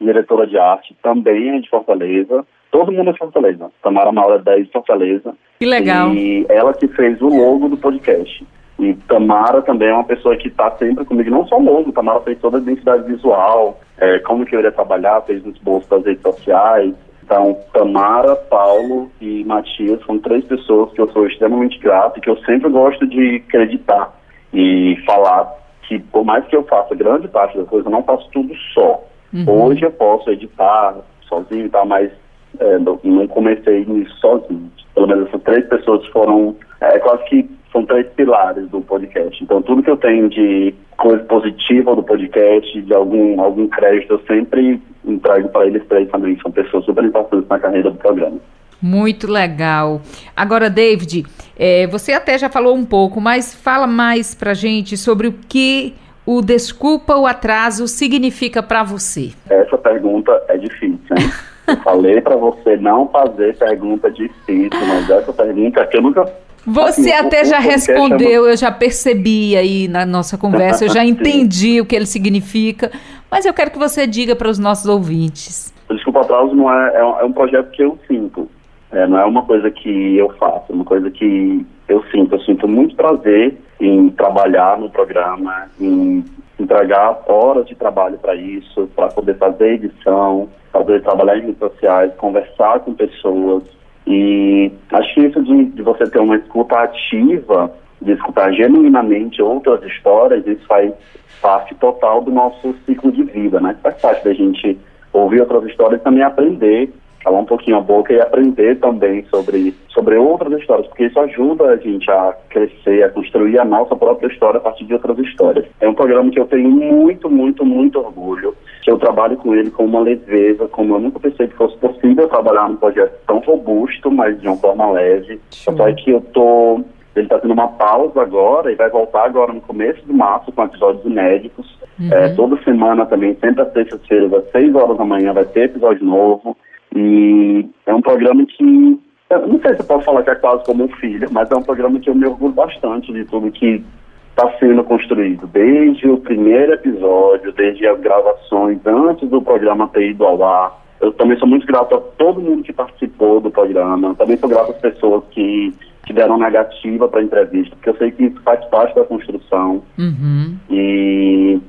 diretora 0.00 0.46
de 0.46 0.58
arte, 0.58 0.96
também 1.02 1.50
é 1.50 1.60
de 1.60 1.68
Fortaleza. 1.68 2.44
Todo 2.70 2.92
mundo 2.92 3.10
é 3.10 3.12
de 3.12 3.18
Fortaleza. 3.18 3.70
Tamara 3.82 4.12
Maura 4.12 4.42
é 4.46 4.60
de 4.60 4.70
Fortaleza. 4.70 5.34
Que 5.58 5.66
legal. 5.66 6.12
E 6.12 6.46
ela 6.48 6.72
que 6.72 6.88
fez 6.88 7.20
o 7.20 7.28
logo 7.28 7.68
do 7.68 7.76
podcast. 7.76 8.44
E 8.82 8.94
Tamara 9.06 9.62
também 9.62 9.88
é 9.88 9.94
uma 9.94 10.02
pessoa 10.02 10.36
que 10.36 10.48
está 10.48 10.68
sempre 10.72 11.04
comigo, 11.04 11.30
não 11.30 11.46
só 11.46 11.56
o 11.56 11.62
logo, 11.62 11.92
Tamara 11.92 12.18
fez 12.22 12.36
toda 12.40 12.58
a 12.58 12.60
identidade 12.60 13.04
visual, 13.04 13.78
é, 13.96 14.18
como 14.18 14.44
que 14.44 14.56
eu 14.56 14.58
iria 14.58 14.72
trabalhar, 14.72 15.20
fez 15.20 15.46
os 15.46 15.56
bolsos 15.58 15.88
das 15.88 16.04
redes 16.04 16.22
sociais. 16.22 16.92
Então, 17.22 17.56
Tamara, 17.72 18.34
Paulo 18.34 19.08
e 19.20 19.44
Matias 19.44 20.04
são 20.04 20.18
três 20.18 20.44
pessoas 20.46 20.92
que 20.92 21.00
eu 21.00 21.08
sou 21.12 21.28
extremamente 21.28 21.78
grato 21.78 22.18
e 22.18 22.20
que 22.20 22.28
eu 22.28 22.36
sempre 22.38 22.68
gosto 22.70 23.06
de 23.06 23.40
acreditar 23.46 24.12
e 24.52 24.96
falar 25.06 25.48
que, 25.82 26.00
por 26.00 26.24
mais 26.24 26.44
que 26.46 26.56
eu 26.56 26.64
faça 26.64 26.92
grande 26.96 27.28
parte 27.28 27.56
da 27.56 27.64
coisa, 27.64 27.86
eu 27.86 27.92
não 27.92 28.02
faço 28.02 28.28
tudo 28.32 28.52
só. 28.74 29.00
Uhum. 29.32 29.66
Hoje 29.66 29.84
eu 29.84 29.92
posso 29.92 30.28
editar 30.28 30.96
sozinho 31.28 31.66
e 31.66 31.68
tal, 31.68 31.86
mas 31.86 32.10
é, 32.58 32.78
não, 32.78 32.98
não 33.04 33.28
comecei 33.28 33.84
nisso 33.84 34.16
sozinho. 34.16 34.72
Pelo 34.92 35.06
menos 35.06 35.28
essas 35.28 35.42
três 35.42 35.64
pessoas 35.68 36.04
foram 36.08 36.56
é, 36.80 36.98
quase 36.98 37.24
que 37.26 37.61
são 37.72 37.84
três 37.86 38.06
pilares 38.10 38.68
do 38.68 38.80
podcast. 38.82 39.42
Então, 39.42 39.62
tudo 39.62 39.82
que 39.82 39.90
eu 39.90 39.96
tenho 39.96 40.28
de 40.28 40.74
coisa 40.96 41.24
positiva 41.24 41.96
do 41.96 42.02
podcast, 42.02 42.82
de 42.82 42.94
algum, 42.94 43.40
algum 43.40 43.66
crédito, 43.66 44.12
eu 44.12 44.20
sempre 44.26 44.80
entrego 45.04 45.48
para 45.48 45.66
eles 45.66 45.82
três 45.88 46.08
também. 46.10 46.38
São 46.40 46.52
pessoas 46.52 46.84
super 46.84 47.02
importantes 47.02 47.48
na 47.48 47.58
carreira 47.58 47.90
do 47.90 47.96
programa. 47.96 48.38
Muito 48.80 49.30
legal. 49.30 50.00
Agora, 50.36 50.68
David, 50.68 51.24
é, 51.56 51.86
você 51.86 52.12
até 52.12 52.36
já 52.36 52.48
falou 52.48 52.74
um 52.74 52.84
pouco, 52.84 53.20
mas 53.20 53.54
fala 53.54 53.86
mais 53.86 54.34
para 54.34 54.54
gente 54.54 54.96
sobre 54.96 55.28
o 55.28 55.32
que 55.32 55.94
o 56.26 56.40
desculpa 56.40 57.16
o 57.16 57.26
atraso 57.26 57.86
significa 57.88 58.62
para 58.62 58.82
você. 58.82 59.32
Essa 59.48 59.78
pergunta 59.78 60.32
é 60.48 60.56
difícil, 60.56 61.16
hein? 61.16 61.30
Eu 61.64 61.76
falei 61.76 62.20
para 62.20 62.34
você 62.36 62.76
não 62.76 63.08
fazer 63.08 63.56
pergunta 63.56 64.10
difícil, 64.10 64.86
mas 64.86 65.08
essa 65.08 65.32
pergunta 65.32 65.80
é 65.80 65.86
que 65.86 65.96
eu 65.96 66.02
nunca 66.02 66.28
você 66.66 67.12
assim, 67.12 67.26
até 67.26 67.42
o, 67.42 67.44
já 67.44 67.58
o 67.58 67.62
respondeu, 67.62 68.48
eu 68.48 68.56
já 68.56 68.70
percebi 68.70 69.56
aí 69.56 69.88
na 69.88 70.06
nossa 70.06 70.38
conversa, 70.38 70.84
eu 70.84 70.90
já 70.90 71.04
entendi 71.06 71.80
o 71.80 71.86
que 71.86 71.96
ele 71.96 72.06
significa, 72.06 72.90
mas 73.30 73.44
eu 73.44 73.52
quero 73.52 73.70
que 73.70 73.78
você 73.78 74.06
diga 74.06 74.36
para 74.36 74.48
os 74.48 74.58
nossos 74.58 74.86
ouvintes. 74.86 75.72
O 75.88 75.94
Desculpa 75.94 76.20
Atraso 76.20 76.54
não 76.54 76.72
é, 76.72 76.96
é 76.96 77.04
um, 77.04 77.20
é 77.20 77.24
um 77.24 77.32
projeto 77.32 77.70
que 77.70 77.82
eu 77.82 77.98
sinto, 78.06 78.48
é, 78.92 79.06
não 79.06 79.18
é 79.18 79.24
uma 79.24 79.42
coisa 79.42 79.70
que 79.70 80.16
eu 80.16 80.28
faço, 80.38 80.70
é 80.70 80.74
uma 80.74 80.84
coisa 80.84 81.10
que 81.10 81.66
eu 81.88 82.02
sinto. 82.10 82.34
Eu 82.34 82.40
sinto 82.40 82.68
muito 82.68 82.94
prazer 82.94 83.56
em 83.80 84.10
trabalhar 84.10 84.78
no 84.78 84.90
programa, 84.90 85.68
em 85.80 86.24
entregar 86.58 87.18
horas 87.26 87.66
de 87.66 87.74
trabalho 87.74 88.18
para 88.18 88.34
isso, 88.34 88.88
para 88.94 89.08
poder 89.08 89.36
fazer 89.36 89.74
edição, 89.74 90.48
poder 90.72 91.02
trabalhar 91.02 91.38
em 91.38 91.46
redes 91.46 91.58
sociais, 91.58 92.12
conversar 92.16 92.80
com 92.80 92.94
pessoas, 92.94 93.64
e 94.06 94.70
acho 94.92 95.14
que 95.14 95.20
isso 95.20 95.42
de, 95.42 95.64
de 95.66 95.82
você 95.82 96.04
ter 96.04 96.18
uma 96.18 96.36
escuta 96.36 96.76
ativa, 96.76 97.72
de 98.00 98.12
escutar 98.12 98.52
genuinamente 98.52 99.40
outras 99.40 99.82
histórias, 99.84 100.46
isso 100.46 100.66
faz 100.66 100.92
parte 101.40 101.74
total 101.76 102.22
do 102.22 102.30
nosso 102.30 102.74
ciclo 102.84 103.12
de 103.12 103.22
vida, 103.24 103.60
né? 103.60 103.76
Faz 103.82 104.00
parte 104.00 104.24
da 104.24 104.32
gente 104.32 104.78
ouvir 105.12 105.40
outras 105.40 105.64
histórias 105.64 106.00
e 106.00 106.04
também 106.04 106.22
aprender 106.22 106.92
calar 107.22 107.40
um 107.40 107.46
pouquinho 107.46 107.76
a 107.76 107.80
boca 107.80 108.12
e 108.12 108.20
aprender 108.20 108.78
também 108.78 109.24
sobre, 109.30 109.74
sobre 109.88 110.16
outras 110.16 110.52
histórias, 110.60 110.86
porque 110.88 111.06
isso 111.06 111.18
ajuda 111.20 111.64
a 111.64 111.76
gente 111.76 112.10
a 112.10 112.36
crescer, 112.48 113.04
a 113.04 113.10
construir 113.10 113.58
a 113.58 113.64
nossa 113.64 113.94
própria 113.96 114.28
história 114.28 114.58
a 114.58 114.60
partir 114.60 114.84
de 114.84 114.94
outras 114.94 115.18
histórias. 115.18 115.66
É 115.80 115.88
um 115.88 115.94
programa 115.94 116.30
que 116.30 116.40
eu 116.40 116.46
tenho 116.46 116.70
muito, 116.70 117.30
muito, 117.30 117.64
muito 117.64 117.98
orgulho, 117.98 118.54
que 118.82 118.90
eu 118.90 118.98
trabalho 118.98 119.36
com 119.36 119.54
ele 119.54 119.70
com 119.70 119.84
uma 119.84 120.00
leveza, 120.00 120.66
como 120.68 120.94
eu 120.94 121.00
nunca 121.00 121.20
pensei 121.20 121.48
que 121.48 121.56
fosse 121.56 121.76
possível 121.78 122.28
trabalhar 122.28 122.68
num 122.68 122.76
projeto 122.76 123.14
tão 123.26 123.38
robusto, 123.38 124.10
mas 124.10 124.40
de 124.40 124.48
uma 124.48 124.56
forma 124.56 124.90
leve. 124.92 125.40
Só 125.50 125.72
é 125.86 125.92
que 125.92 126.10
eu 126.10 126.20
tô 126.32 126.82
ele 127.14 127.26
está 127.26 127.38
tendo 127.38 127.52
uma 127.52 127.68
pausa 127.68 128.22
agora 128.22 128.72
e 128.72 128.74
vai 128.74 128.88
voltar 128.88 129.24
agora 129.24 129.52
no 129.52 129.60
começo 129.60 130.02
de 130.04 130.12
março 130.12 130.50
com 130.50 130.64
episódios 130.64 131.04
inéditos. 131.04 131.78
Uhum. 132.00 132.08
É, 132.10 132.30
toda 132.30 132.62
semana 132.62 133.04
também, 133.04 133.36
sempre 133.38 133.62
às 133.62 133.72
sextas-feiras, 133.72 134.32
às 134.32 134.50
seis 134.50 134.74
horas 134.74 134.96
da 134.96 135.04
manhã, 135.04 135.32
vai 135.32 135.44
ter 135.44 135.64
episódio 135.64 136.04
novo. 136.04 136.56
E 136.94 137.66
é 137.86 137.94
um 137.94 138.02
programa 138.02 138.44
que, 138.46 138.62
não 138.62 139.60
sei 139.60 139.74
se 139.74 139.80
eu 139.80 139.86
posso 139.86 140.04
falar 140.04 140.22
que 140.22 140.30
é 140.30 140.34
quase 140.34 140.64
como 140.64 140.84
um 140.84 140.88
filho, 140.88 141.28
mas 141.30 141.50
é 141.50 141.56
um 141.56 141.62
programa 141.62 141.98
que 141.98 142.10
eu 142.10 142.14
me 142.14 142.26
orgulho 142.26 142.52
bastante 142.52 143.12
de 143.12 143.24
tudo 143.24 143.50
que 143.50 143.82
está 144.30 144.50
sendo 144.58 144.82
construído, 144.84 145.46
desde 145.46 146.08
o 146.08 146.18
primeiro 146.18 146.72
episódio, 146.72 147.52
desde 147.52 147.86
as 147.86 148.00
gravações 148.00 148.78
antes 148.86 149.28
do 149.28 149.42
programa 149.42 149.88
ter 149.88 150.10
ido 150.10 150.24
ao 150.24 150.42
ar. 150.42 150.82
Eu 151.00 151.12
também 151.12 151.36
sou 151.38 151.48
muito 151.48 151.66
grato 151.66 151.94
a 151.94 152.00
todo 152.00 152.40
mundo 152.40 152.62
que 152.62 152.72
participou 152.72 153.40
do 153.40 153.50
programa, 153.50 154.14
também 154.14 154.36
sou 154.36 154.48
grato 154.48 154.70
às 154.70 154.78
pessoas 154.78 155.24
que, 155.30 155.74
que 156.06 156.12
deram 156.12 156.38
negativa 156.38 157.08
para 157.08 157.20
a 157.20 157.24
entrevista, 157.24 157.74
porque 157.76 157.90
eu 157.90 157.96
sei 157.96 158.10
que 158.12 158.24
isso 158.24 158.40
faz 158.42 158.64
parte 158.66 158.94
da 158.94 159.04
construção. 159.04 159.82
Uhum. 159.98 160.56
E 160.70 161.60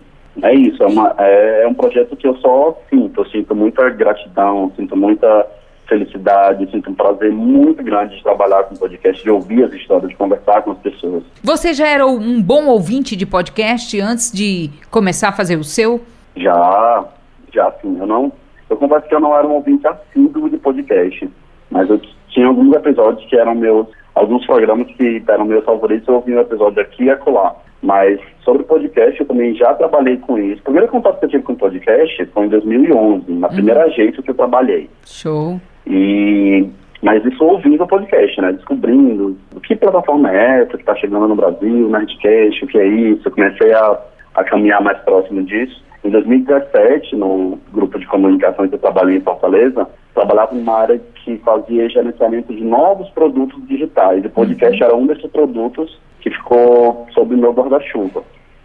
é 0.41 0.53
isso, 0.53 0.81
é, 0.81 0.87
uma, 0.87 1.15
é, 1.17 1.63
é, 1.63 1.67
um 1.67 1.73
projeto 1.73 2.15
que 2.15 2.27
eu 2.27 2.35
só 2.37 2.77
sinto, 2.89 3.21
eu 3.21 3.25
sinto 3.25 3.55
muita 3.55 3.89
gratidão, 3.89 4.71
sinto 4.75 4.95
muita 4.95 5.47
felicidade, 5.87 6.69
sinto 6.71 6.89
um 6.89 6.95
prazer 6.95 7.31
muito 7.31 7.83
grande 7.83 8.15
de 8.15 8.23
trabalhar 8.23 8.63
com 8.63 8.75
podcast, 8.75 9.21
de 9.21 9.29
ouvir 9.29 9.63
as 9.63 9.73
histórias, 9.73 10.09
de 10.09 10.15
conversar 10.15 10.61
com 10.63 10.71
as 10.71 10.77
pessoas. 10.79 11.23
Você 11.43 11.73
já 11.73 11.87
era 11.87 12.05
um 12.07 12.41
bom 12.41 12.65
ouvinte 12.67 13.15
de 13.15 13.25
podcast 13.25 13.99
antes 13.99 14.31
de 14.31 14.71
começar 14.89 15.29
a 15.29 15.33
fazer 15.33 15.57
o 15.57 15.63
seu? 15.63 16.01
Já, 16.35 17.05
já 17.53 17.71
sim. 17.81 17.97
Eu 17.99 18.07
não, 18.07 18.31
eu 18.69 18.77
confesso 18.77 19.07
que 19.07 19.13
eu 19.13 19.19
não 19.19 19.37
era 19.37 19.45
um 19.45 19.53
ouvinte 19.53 19.85
assíduo 19.85 20.49
de 20.49 20.57
podcast, 20.57 21.29
mas 21.69 21.89
eu 21.89 22.01
tinha 22.29 22.47
alguns 22.47 22.73
episódios 22.75 23.29
que 23.29 23.37
eram 23.37 23.53
meus, 23.53 23.87
alguns 24.15 24.45
programas 24.45 24.87
que 24.95 25.23
eram 25.27 25.45
meus 25.45 25.65
favoritos, 25.65 26.07
eu 26.07 26.15
ouvi 26.15 26.35
um 26.35 26.41
episódio 26.41 26.81
aqui 26.81 27.05
e 27.05 27.09
acolá. 27.09 27.55
Mas 27.81 28.19
sobre 28.43 28.63
podcast, 28.63 29.19
eu 29.19 29.27
também 29.27 29.53
já 29.55 29.73
trabalhei 29.73 30.17
com 30.17 30.37
isso. 30.37 30.61
O 30.61 30.63
primeiro 30.63 30.87
contato 30.87 31.19
que 31.19 31.25
eu 31.25 31.29
tive 31.29 31.43
com 31.43 31.55
podcast 31.55 32.25
foi 32.27 32.45
em 32.45 32.49
2011, 32.49 33.31
na 33.33 33.47
uhum. 33.47 33.53
primeira 33.53 33.83
agência 33.83 34.23
que 34.23 34.29
eu 34.29 34.35
trabalhei. 34.35 34.89
Show. 35.05 35.59
E 35.85 36.65
mas 37.03 37.23
isso 37.25 37.43
ouvindo 37.43 37.83
o 37.83 37.87
podcast, 37.87 38.39
né? 38.39 38.53
Descobrindo 38.53 39.37
que 39.63 39.75
plataforma 39.75 40.31
é 40.31 40.61
essa 40.61 40.71
que 40.71 40.83
está 40.83 40.95
chegando 40.95 41.27
no 41.27 41.35
Brasil, 41.35 41.89
Nerdcast, 41.89 42.63
o 42.63 42.67
que 42.67 42.77
é 42.79 42.87
isso. 42.87 43.27
Eu 43.27 43.31
comecei 43.31 43.73
a, 43.73 43.99
a 44.35 44.43
caminhar 44.45 44.81
mais 44.81 44.97
próximo 44.99 45.43
disso. 45.43 45.83
Em 46.05 46.09
2017, 46.09 47.15
no 47.17 47.59
grupo 47.73 47.99
de 47.99 48.05
comunicação 48.07 48.67
que 48.69 48.75
eu 48.75 48.79
trabalhei 48.79 49.17
em 49.17 49.21
Fortaleza, 49.21 49.85
trabalhava 50.13 50.53
numa 50.53 50.77
área 50.77 51.01
que 51.23 51.37
fazia 51.37 51.89
gerenciamento 51.89 52.53
de 52.53 52.63
novos 52.63 53.09
produtos 53.09 53.65
digitais. 53.67 54.23
E 54.23 54.27
o 54.27 54.31
podcast 54.31 54.79
uhum. 54.79 54.87
era 54.87 54.95
um 54.95 55.07
desses 55.07 55.29
produtos 55.31 55.99
que 56.21 56.29
ficou 56.29 57.07
sob 57.13 57.33
o 57.33 57.37
meu 57.37 57.51
guarda-chuva. 57.51 58.23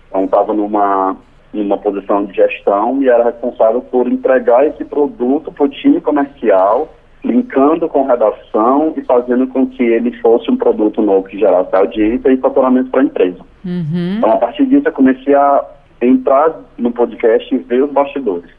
Então, 0.08 0.24
estava 0.24 0.52
numa, 0.52 1.16
numa 1.52 1.78
posição 1.78 2.24
de 2.24 2.34
gestão 2.34 3.02
e 3.02 3.08
era 3.08 3.24
responsável 3.24 3.80
por 3.82 4.06
entregar 4.06 4.66
esse 4.66 4.84
produto 4.84 5.50
para 5.52 5.64
o 5.64 5.68
time 5.68 6.00
comercial, 6.00 6.88
linkando 7.24 7.88
com 7.88 8.06
redação 8.06 8.94
e 8.96 9.02
fazendo 9.02 9.46
com 9.48 9.66
que 9.66 9.82
ele 9.82 10.12
fosse 10.20 10.50
um 10.50 10.56
produto 10.56 11.02
novo 11.02 11.28
que 11.28 11.38
gerasse 11.38 11.74
audiência 11.74 12.30
e 12.30 12.36
faturamento 12.36 12.90
para 12.90 13.00
a 13.00 13.04
empresa. 13.04 13.40
Uhum. 13.64 14.16
Então, 14.18 14.32
a 14.32 14.36
partir 14.36 14.66
disso, 14.66 14.86
eu 14.86 14.92
comecei 14.92 15.34
a 15.34 15.64
entrar 16.00 16.60
no 16.78 16.92
podcast 16.92 17.52
e 17.52 17.58
ver 17.58 17.82
os 17.82 17.90
bastidores. 17.90 18.57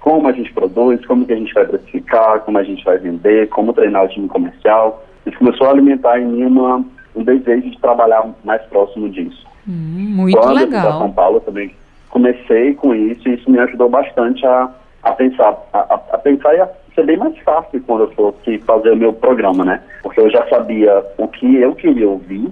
Como 0.00 0.28
a 0.28 0.32
gente 0.32 0.52
produz, 0.52 1.04
como 1.06 1.26
que 1.26 1.32
a 1.32 1.36
gente 1.36 1.52
vai 1.52 1.66
precificar, 1.66 2.40
como 2.40 2.58
a 2.58 2.62
gente 2.62 2.84
vai 2.84 2.98
vender, 2.98 3.48
como 3.48 3.72
treinar 3.72 4.04
o 4.04 4.08
time 4.08 4.28
comercial. 4.28 5.04
Isso 5.26 5.38
começou 5.38 5.66
a 5.66 5.70
alimentar 5.70 6.20
em 6.20 6.26
mim 6.26 6.44
uma 6.44 6.84
um 7.16 7.24
desejo 7.24 7.68
de 7.68 7.78
trabalhar 7.80 8.24
mais 8.44 8.62
próximo 8.66 9.08
disso. 9.08 9.44
Hum, 9.68 10.14
muito 10.14 10.38
Quando 10.38 10.54
legal. 10.54 10.84
eu 10.84 10.92
fui 10.92 11.00
São 11.00 11.12
Paulo 11.12 11.40
também 11.40 11.72
comecei 12.10 12.74
com 12.74 12.94
isso 12.94 13.28
e 13.28 13.34
isso 13.34 13.50
me 13.50 13.58
ajudou 13.60 13.88
bastante 13.88 14.44
a, 14.46 14.70
a 15.02 15.12
pensar, 15.12 15.56
a, 15.72 16.00
a 16.12 16.18
pensar 16.18 16.54
e 16.54 16.60
a 16.60 16.68
ser 16.94 17.04
bem 17.04 17.16
mais 17.16 17.36
fácil 17.38 17.82
quando 17.86 18.04
eu 18.04 18.10
fosse 18.12 18.58
fazer 18.58 18.90
o 18.90 18.96
meu 18.96 19.12
programa, 19.12 19.64
né? 19.64 19.80
Porque 20.02 20.20
eu 20.20 20.30
já 20.30 20.46
sabia 20.48 21.04
o 21.16 21.28
que 21.28 21.56
eu 21.56 21.74
queria 21.74 22.08
ouvir, 22.08 22.48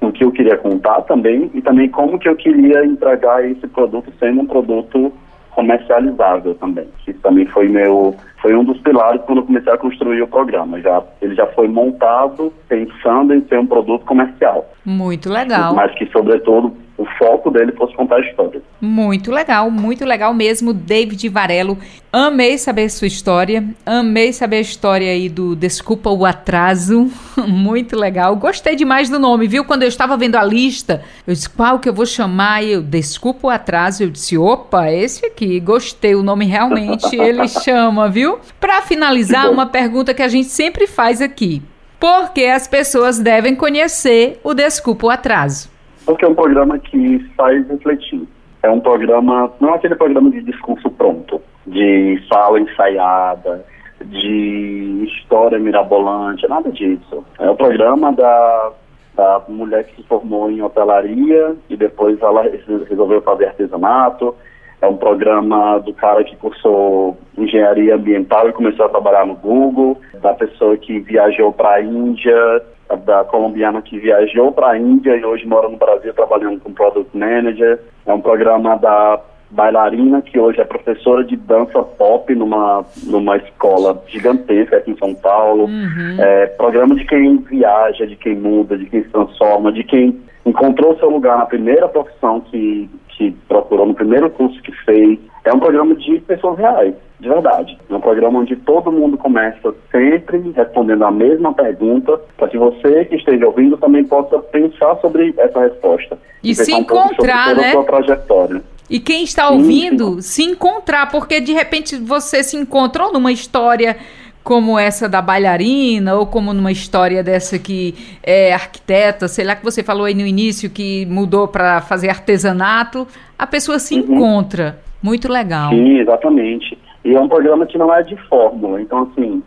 o 0.00 0.10
que 0.10 0.24
eu 0.24 0.32
queria 0.32 0.56
contar 0.56 1.02
também 1.02 1.50
e 1.54 1.62
também 1.62 1.88
como 1.88 2.18
que 2.18 2.28
eu 2.28 2.36
queria 2.36 2.84
entregar 2.84 3.48
esse 3.48 3.66
produto 3.68 4.12
sendo 4.18 4.42
um 4.42 4.46
produto 4.46 5.12
comercializável 5.54 6.54
também. 6.56 6.86
Isso 7.06 7.18
também 7.20 7.46
foi 7.46 7.68
meu 7.68 8.14
foi 8.40 8.54
um 8.54 8.64
dos 8.64 8.78
pilares 8.80 9.22
quando 9.22 9.38
eu 9.38 9.46
comecei 9.46 9.72
a 9.72 9.78
construir 9.78 10.20
o 10.20 10.28
programa. 10.28 10.80
Já 10.80 11.02
ele 11.22 11.34
já 11.34 11.46
foi 11.48 11.66
montado 11.66 12.52
pensando 12.68 13.32
em 13.32 13.42
ser 13.46 13.58
um 13.58 13.66
produto 13.66 14.04
comercial. 14.04 14.70
Muito 14.84 15.30
legal. 15.30 15.74
Mas 15.74 15.94
que 15.94 16.06
sobretudo 16.06 16.76
o 16.96 17.04
foco 17.18 17.50
dele 17.50 17.72
fosse 17.72 17.94
contar 17.94 18.16
a 18.16 18.20
história. 18.20 18.62
Muito 18.80 19.30
legal, 19.32 19.70
muito 19.70 20.04
legal 20.04 20.32
mesmo, 20.32 20.72
David 20.72 21.28
Varelo. 21.28 21.76
Amei 22.12 22.56
saber 22.56 22.88
sua 22.88 23.08
história, 23.08 23.64
amei 23.84 24.32
saber 24.32 24.56
a 24.56 24.60
história 24.60 25.10
aí 25.10 25.28
do 25.28 25.56
Desculpa 25.56 26.10
o 26.10 26.24
Atraso, 26.24 27.10
muito 27.48 27.96
legal. 27.96 28.36
Gostei 28.36 28.76
demais 28.76 29.10
do 29.10 29.18
nome, 29.18 29.48
viu? 29.48 29.64
Quando 29.64 29.82
eu 29.82 29.88
estava 29.88 30.16
vendo 30.16 30.36
a 30.36 30.44
lista, 30.44 31.02
eu 31.26 31.34
disse 31.34 31.50
qual 31.50 31.80
que 31.80 31.88
eu 31.88 31.94
vou 31.94 32.06
chamar 32.06 32.62
e 32.62 32.72
eu 32.72 32.82
Desculpa 32.82 33.48
o 33.48 33.50
Atraso, 33.50 34.04
eu 34.04 34.10
disse 34.10 34.38
opa, 34.38 34.90
esse 34.92 35.26
aqui, 35.26 35.58
gostei, 35.58 36.14
o 36.14 36.22
nome 36.22 36.44
realmente 36.44 37.14
ele 37.18 37.48
chama, 37.48 38.08
viu? 38.08 38.38
Para 38.60 38.82
finalizar, 38.82 39.50
uma 39.50 39.66
pergunta 39.66 40.14
que 40.14 40.22
a 40.22 40.28
gente 40.28 40.48
sempre 40.48 40.86
faz 40.86 41.20
aqui. 41.20 41.60
Por 41.98 42.30
que 42.32 42.44
as 42.46 42.68
pessoas 42.68 43.18
devem 43.18 43.56
conhecer 43.56 44.38
o 44.44 44.54
Desculpa 44.54 45.06
o 45.06 45.10
Atraso? 45.10 45.73
Porque 46.04 46.24
é 46.24 46.28
um 46.28 46.34
programa 46.34 46.78
que 46.78 47.18
faz 47.36 47.66
refletir. 47.68 48.26
É 48.62 48.70
um 48.70 48.80
programa, 48.80 49.52
não 49.60 49.70
é 49.70 49.74
aquele 49.74 49.94
programa 49.94 50.30
de 50.30 50.42
discurso 50.42 50.90
pronto, 50.90 51.40
de 51.66 52.22
sala 52.28 52.58
ensaiada, 52.58 53.64
de 54.04 55.06
história 55.06 55.58
mirabolante, 55.58 56.48
nada 56.48 56.70
disso. 56.70 57.24
É 57.38 57.48
o 57.48 57.56
programa 57.56 58.12
da, 58.12 58.72
da 59.14 59.42
mulher 59.48 59.84
que 59.84 59.96
se 59.96 60.08
formou 60.08 60.50
em 60.50 60.62
hotelaria 60.62 61.54
e 61.68 61.76
depois 61.76 62.20
ela 62.22 62.42
resolveu 62.88 63.20
fazer 63.22 63.46
artesanato. 63.46 64.34
É 64.80 64.86
um 64.86 64.96
programa 64.96 65.78
do 65.78 65.94
cara 65.94 66.24
que 66.24 66.36
cursou 66.36 67.16
engenharia 67.36 67.94
ambiental 67.94 68.48
e 68.48 68.52
começou 68.52 68.86
a 68.86 68.90
trabalhar 68.90 69.26
no 69.26 69.34
Google, 69.34 69.98
da 70.20 70.34
pessoa 70.34 70.76
que 70.76 71.00
viajou 71.00 71.52
para 71.52 71.74
a 71.74 71.82
Índia 71.82 72.62
da 73.04 73.24
colombiana 73.24 73.82
que 73.82 73.98
viajou 73.98 74.52
para 74.52 74.70
a 74.70 74.78
Índia 74.78 75.16
e 75.16 75.24
hoje 75.24 75.46
mora 75.46 75.68
no 75.68 75.76
Brasil 75.76 76.12
trabalhando 76.14 76.60
como 76.60 76.74
Product 76.74 77.16
Manager. 77.16 77.80
É 78.06 78.12
um 78.12 78.20
programa 78.20 78.76
da 78.76 79.20
bailarina 79.50 80.20
que 80.20 80.38
hoje 80.38 80.60
é 80.60 80.64
professora 80.64 81.24
de 81.24 81.36
dança 81.36 81.80
pop 81.82 82.34
numa, 82.34 82.84
numa 83.04 83.36
escola 83.36 84.02
gigantesca 84.08 84.76
aqui 84.76 84.90
em 84.90 84.98
São 84.98 85.14
Paulo. 85.14 85.64
Uhum. 85.64 86.16
É, 86.18 86.46
programa 86.46 86.94
de 86.94 87.04
quem 87.04 87.38
viaja, 87.38 88.06
de 88.06 88.16
quem 88.16 88.36
muda, 88.36 88.76
de 88.76 88.86
quem 88.86 89.02
se 89.02 89.08
transforma, 89.08 89.72
de 89.72 89.84
quem 89.84 90.20
encontrou 90.44 90.98
seu 90.98 91.08
lugar 91.08 91.38
na 91.38 91.46
primeira 91.46 91.88
profissão 91.88 92.40
que, 92.40 92.90
que 93.08 93.30
procurou, 93.48 93.86
no 93.86 93.94
primeiro 93.94 94.28
curso 94.30 94.60
que 94.62 94.72
fez. 94.84 95.18
É 95.44 95.52
um 95.52 95.60
programa 95.60 95.94
de 95.94 96.20
pessoas 96.20 96.58
reais 96.58 96.94
de 97.24 97.28
verdade. 97.28 97.78
É 97.88 97.94
um 97.94 98.00
programa 98.00 98.40
onde 98.40 98.54
todo 98.54 98.92
mundo 98.92 99.16
começa 99.16 99.74
sempre 99.90 100.52
respondendo 100.54 101.04
a 101.04 101.10
mesma 101.10 101.52
pergunta, 101.54 102.20
para 102.36 102.48
que 102.48 102.58
você 102.58 103.06
que 103.06 103.16
esteja 103.16 103.46
ouvindo 103.46 103.76
também 103.78 104.04
possa 104.04 104.38
pensar 104.38 104.96
sobre 105.00 105.34
essa 105.38 105.60
resposta. 105.60 106.18
E, 106.42 106.50
e 106.50 106.54
se 106.54 106.72
encontrar, 106.72 107.54
um 107.54 107.60
né? 107.60 107.72
sua 107.72 107.84
trajetória. 107.84 108.62
E 108.90 109.00
quem 109.00 109.24
está 109.24 109.48
ouvindo, 109.48 110.16
sim, 110.16 110.20
sim. 110.20 110.22
se 110.22 110.50
encontrar, 110.50 111.10
porque 111.10 111.40
de 111.40 111.52
repente 111.52 111.96
você 111.96 112.42
se 112.42 112.56
encontrou 112.56 113.12
numa 113.12 113.32
história 113.32 113.96
como 114.42 114.78
essa 114.78 115.08
da 115.08 115.22
bailarina, 115.22 116.16
ou 116.16 116.26
como 116.26 116.52
numa 116.52 116.70
história 116.70 117.22
dessa 117.22 117.58
que 117.58 117.94
é 118.22 118.52
arquiteta, 118.52 119.26
sei 119.26 119.42
lá 119.42 119.56
que 119.56 119.64
você 119.64 119.82
falou 119.82 120.04
aí 120.04 120.12
no 120.12 120.26
início 120.26 120.68
que 120.68 121.06
mudou 121.06 121.48
para 121.48 121.80
fazer 121.80 122.10
artesanato, 122.10 123.08
a 123.38 123.46
pessoa 123.46 123.78
se 123.78 123.94
uhum. 123.94 124.16
encontra. 124.16 124.78
Muito 125.04 125.30
legal. 125.30 125.68
Sim, 125.68 125.98
exatamente. 125.98 126.78
E 127.04 127.14
é 127.14 127.20
um 127.20 127.28
programa 127.28 127.66
que 127.66 127.76
não 127.76 127.94
é 127.94 128.02
de 128.02 128.16
fórmula. 128.26 128.80
Então, 128.80 129.02
assim, 129.02 129.42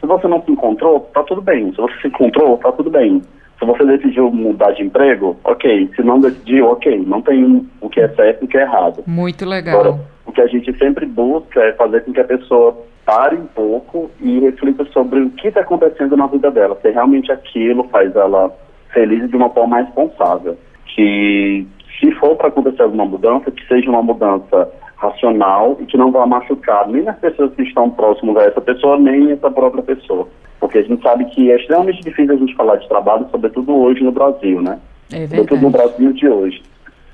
se 0.00 0.06
você 0.06 0.26
não 0.26 0.42
se 0.42 0.50
encontrou, 0.50 1.00
tá 1.12 1.22
tudo 1.24 1.42
bem. 1.42 1.70
Se 1.72 1.76
você 1.76 1.94
se 2.00 2.08
encontrou, 2.08 2.56
tá 2.56 2.72
tudo 2.72 2.88
bem. 2.88 3.20
Se 3.58 3.66
você 3.66 3.84
decidiu 3.84 4.30
mudar 4.30 4.70
de 4.70 4.82
emprego, 4.82 5.36
ok. 5.44 5.90
Se 5.94 6.02
não 6.02 6.18
decidiu, 6.18 6.68
ok. 6.68 7.04
Não 7.06 7.20
tem 7.20 7.68
o 7.82 7.90
que 7.90 8.00
é 8.00 8.08
certo 8.14 8.42
e 8.42 8.44
o 8.46 8.48
que 8.48 8.56
é 8.56 8.62
errado. 8.62 9.04
Muito 9.06 9.44
legal. 9.44 9.78
Agora, 9.78 10.00
o 10.24 10.32
que 10.32 10.40
a 10.40 10.46
gente 10.46 10.74
sempre 10.78 11.04
busca 11.04 11.60
é 11.60 11.74
fazer 11.74 12.02
com 12.02 12.12
que 12.14 12.20
a 12.20 12.24
pessoa 12.24 12.74
pare 13.04 13.36
um 13.36 13.46
pouco 13.46 14.10
e 14.22 14.40
reflita 14.40 14.86
sobre 14.86 15.20
o 15.20 15.30
que 15.32 15.48
está 15.48 15.60
acontecendo 15.60 16.16
na 16.16 16.28
vida 16.28 16.50
dela. 16.50 16.78
Se 16.80 16.90
realmente 16.90 17.30
aquilo 17.30 17.84
faz 17.88 18.16
ela 18.16 18.50
feliz 18.90 19.28
de 19.28 19.36
uma 19.36 19.50
forma 19.50 19.82
responsável. 19.82 20.56
Que 20.86 21.66
se 22.00 22.10
for 22.12 22.36
para 22.36 22.48
acontecer 22.48 22.80
alguma 22.80 23.04
mudança, 23.04 23.50
que 23.50 23.66
seja 23.66 23.90
uma 23.90 24.02
mudança 24.02 24.72
racional 25.08 25.76
e 25.80 25.86
que 25.86 25.96
não 25.96 26.10
vá 26.10 26.26
machucar 26.26 26.88
nem 26.88 27.08
as 27.08 27.18
pessoas 27.18 27.52
que 27.54 27.62
estão 27.62 27.90
próximas 27.90 28.36
a 28.36 28.44
essa 28.44 28.60
pessoa, 28.60 28.98
nem 28.98 29.32
essa 29.32 29.50
própria 29.50 29.82
pessoa. 29.82 30.28
Porque 30.60 30.78
a 30.78 30.82
gente 30.82 31.02
sabe 31.02 31.24
que 31.26 31.50
é 31.50 31.56
extremamente 31.56 32.00
difícil 32.00 32.34
a 32.34 32.38
gente 32.38 32.54
falar 32.54 32.76
de 32.76 32.88
trabalho, 32.88 33.26
sobretudo 33.30 33.74
hoje 33.76 34.02
no 34.02 34.12
Brasil, 34.12 34.60
né? 34.62 34.78
É 35.12 35.26
sobretudo 35.26 35.62
no 35.62 35.70
Brasil 35.70 36.12
de 36.12 36.28
hoje. 36.28 36.62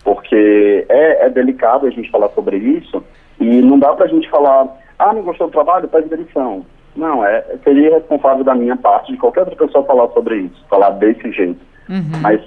Porque 0.04 0.86
é, 0.88 1.26
é 1.26 1.30
delicado 1.30 1.86
a 1.86 1.90
gente 1.90 2.10
falar 2.10 2.28
sobre 2.30 2.56
isso 2.56 3.02
e 3.40 3.60
não 3.62 3.78
dá 3.78 3.92
para 3.92 4.06
a 4.06 4.08
gente 4.08 4.28
falar, 4.30 4.68
ah, 4.98 5.12
não 5.12 5.22
gostou 5.22 5.48
do 5.48 5.52
trabalho, 5.52 5.88
pede 5.88 6.08
demissão. 6.08 6.64
Não, 6.96 7.24
é, 7.24 7.44
seria 7.64 7.94
responsável 7.94 8.44
da 8.44 8.54
minha 8.54 8.76
parte, 8.76 9.12
de 9.12 9.18
qualquer 9.18 9.40
outra 9.40 9.56
pessoa 9.56 9.84
falar 9.84 10.08
sobre 10.08 10.36
isso, 10.36 10.64
falar 10.68 10.90
desse 10.90 11.30
jeito. 11.32 11.60
Uhum. 11.88 12.20
Mas 12.20 12.40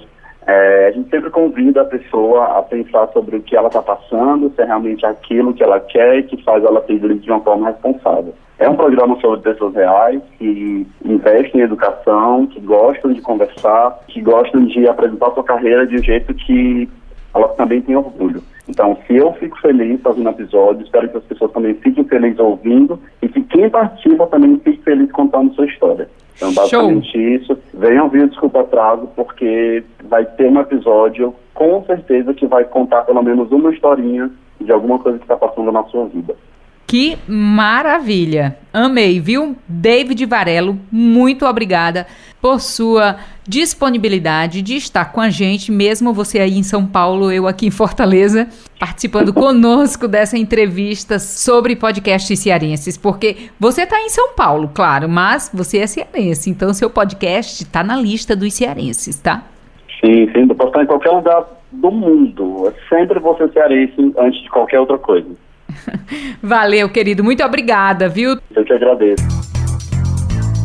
é, 0.46 0.88
a 0.88 0.90
gente 0.92 1.08
sempre 1.08 1.30
convida 1.30 1.82
a 1.82 1.86
pessoa 1.86 2.58
a 2.58 2.62
pensar 2.62 3.08
sobre 3.12 3.36
o 3.36 3.42
que 3.42 3.56
ela 3.56 3.68
está 3.68 3.80
passando, 3.80 4.52
se 4.54 4.60
é 4.60 4.64
realmente 4.64 5.04
aquilo 5.06 5.54
que 5.54 5.62
ela 5.62 5.80
quer 5.80 6.18
e 6.18 6.22
que 6.24 6.42
faz 6.42 6.62
ela 6.62 6.82
feliz 6.82 7.22
de 7.22 7.30
uma 7.30 7.40
forma 7.40 7.68
responsável. 7.68 8.34
É 8.58 8.68
um 8.68 8.76
programa 8.76 9.18
sobre 9.20 9.40
pessoas 9.40 9.74
reais 9.74 10.22
que 10.38 10.86
investem 11.04 11.60
em 11.60 11.64
educação, 11.64 12.46
que 12.46 12.60
gostam 12.60 13.12
de 13.12 13.20
conversar, 13.20 13.98
que 14.06 14.20
gostam 14.20 14.64
de 14.66 14.86
apresentar 14.88 15.32
sua 15.32 15.42
carreira 15.42 15.86
de 15.86 15.96
um 15.96 16.02
jeito 16.02 16.32
que 16.34 16.88
elas 17.34 17.54
também 17.56 17.80
têm 17.80 17.96
orgulho. 17.96 18.42
Então, 18.68 18.96
se 19.06 19.16
eu 19.16 19.32
fico 19.34 19.60
feliz 19.60 20.00
fazendo 20.00 20.30
episódio, 20.30 20.84
espero 20.84 21.08
que 21.08 21.18
as 21.18 21.24
pessoas 21.24 21.52
também 21.52 21.74
fiquem 21.74 22.04
felizes 22.04 22.38
ouvindo 22.38 22.98
e 23.20 23.28
que 23.28 23.42
quem 23.42 23.68
participa 23.68 24.26
também 24.28 24.58
fique 24.62 24.82
feliz 24.82 25.10
contando 25.12 25.54
sua 25.54 25.66
história. 25.66 26.08
Então, 26.36 26.52
basicamente 26.52 27.12
Show. 27.12 27.20
isso. 27.20 27.53
Venham 27.84 28.04
ouvir 28.04 28.22
o 28.22 28.28
Desculpa 28.30 28.60
Atraso, 28.60 29.10
porque 29.14 29.84
vai 30.04 30.24
ter 30.24 30.50
um 30.50 30.58
episódio, 30.58 31.34
com 31.52 31.84
certeza, 31.84 32.32
que 32.32 32.46
vai 32.46 32.64
contar 32.64 33.02
pelo 33.02 33.22
menos 33.22 33.52
uma 33.52 33.70
historinha 33.70 34.30
de 34.58 34.72
alguma 34.72 34.98
coisa 34.98 35.18
que 35.18 35.24
está 35.24 35.36
passando 35.36 35.70
na 35.70 35.84
sua 35.84 36.06
vida. 36.06 36.34
Que 36.86 37.16
maravilha! 37.26 38.56
Amei, 38.72 39.20
viu? 39.20 39.56
David 39.66 40.26
Varelo, 40.26 40.78
muito 40.90 41.46
obrigada 41.46 42.06
por 42.42 42.60
sua 42.60 43.16
disponibilidade 43.46 44.60
de 44.62 44.76
estar 44.76 45.12
com 45.12 45.20
a 45.20 45.30
gente, 45.30 45.72
mesmo 45.72 46.12
você 46.12 46.40
aí 46.40 46.58
em 46.58 46.62
São 46.62 46.86
Paulo, 46.86 47.32
eu 47.32 47.46
aqui 47.46 47.66
em 47.66 47.70
Fortaleza, 47.70 48.48
participando 48.78 49.32
conosco 49.34 50.06
dessa 50.06 50.36
entrevista 50.36 51.18
sobre 51.18 51.74
podcasts 51.74 52.38
cearenses, 52.38 52.98
porque 52.98 53.48
você 53.58 53.82
está 53.82 53.98
em 54.00 54.08
São 54.08 54.34
Paulo, 54.34 54.70
claro, 54.74 55.08
mas 55.08 55.50
você 55.54 55.78
é 55.78 55.86
cearense, 55.86 56.50
então 56.50 56.74
seu 56.74 56.90
podcast 56.90 57.62
está 57.62 57.82
na 57.82 57.96
lista 57.96 58.36
dos 58.36 58.52
cearenses, 58.52 59.18
tá? 59.18 59.42
Sim, 60.04 60.30
sim, 60.32 60.46
pode 60.48 60.70
estar 60.70 60.82
em 60.82 60.86
qualquer 60.86 61.10
lugar 61.10 61.46
do 61.72 61.90
mundo. 61.90 62.68
É 62.68 62.94
sempre 62.94 63.18
você 63.20 63.48
cearense 63.48 64.12
antes 64.18 64.42
de 64.42 64.50
qualquer 64.50 64.80
outra 64.80 64.98
coisa. 64.98 65.28
Valeu, 66.42 66.88
querido. 66.88 67.24
Muito 67.24 67.44
obrigada, 67.44 68.08
viu? 68.08 68.38
Eu 68.54 68.64
que 68.64 68.72
agradeço. 68.72 69.24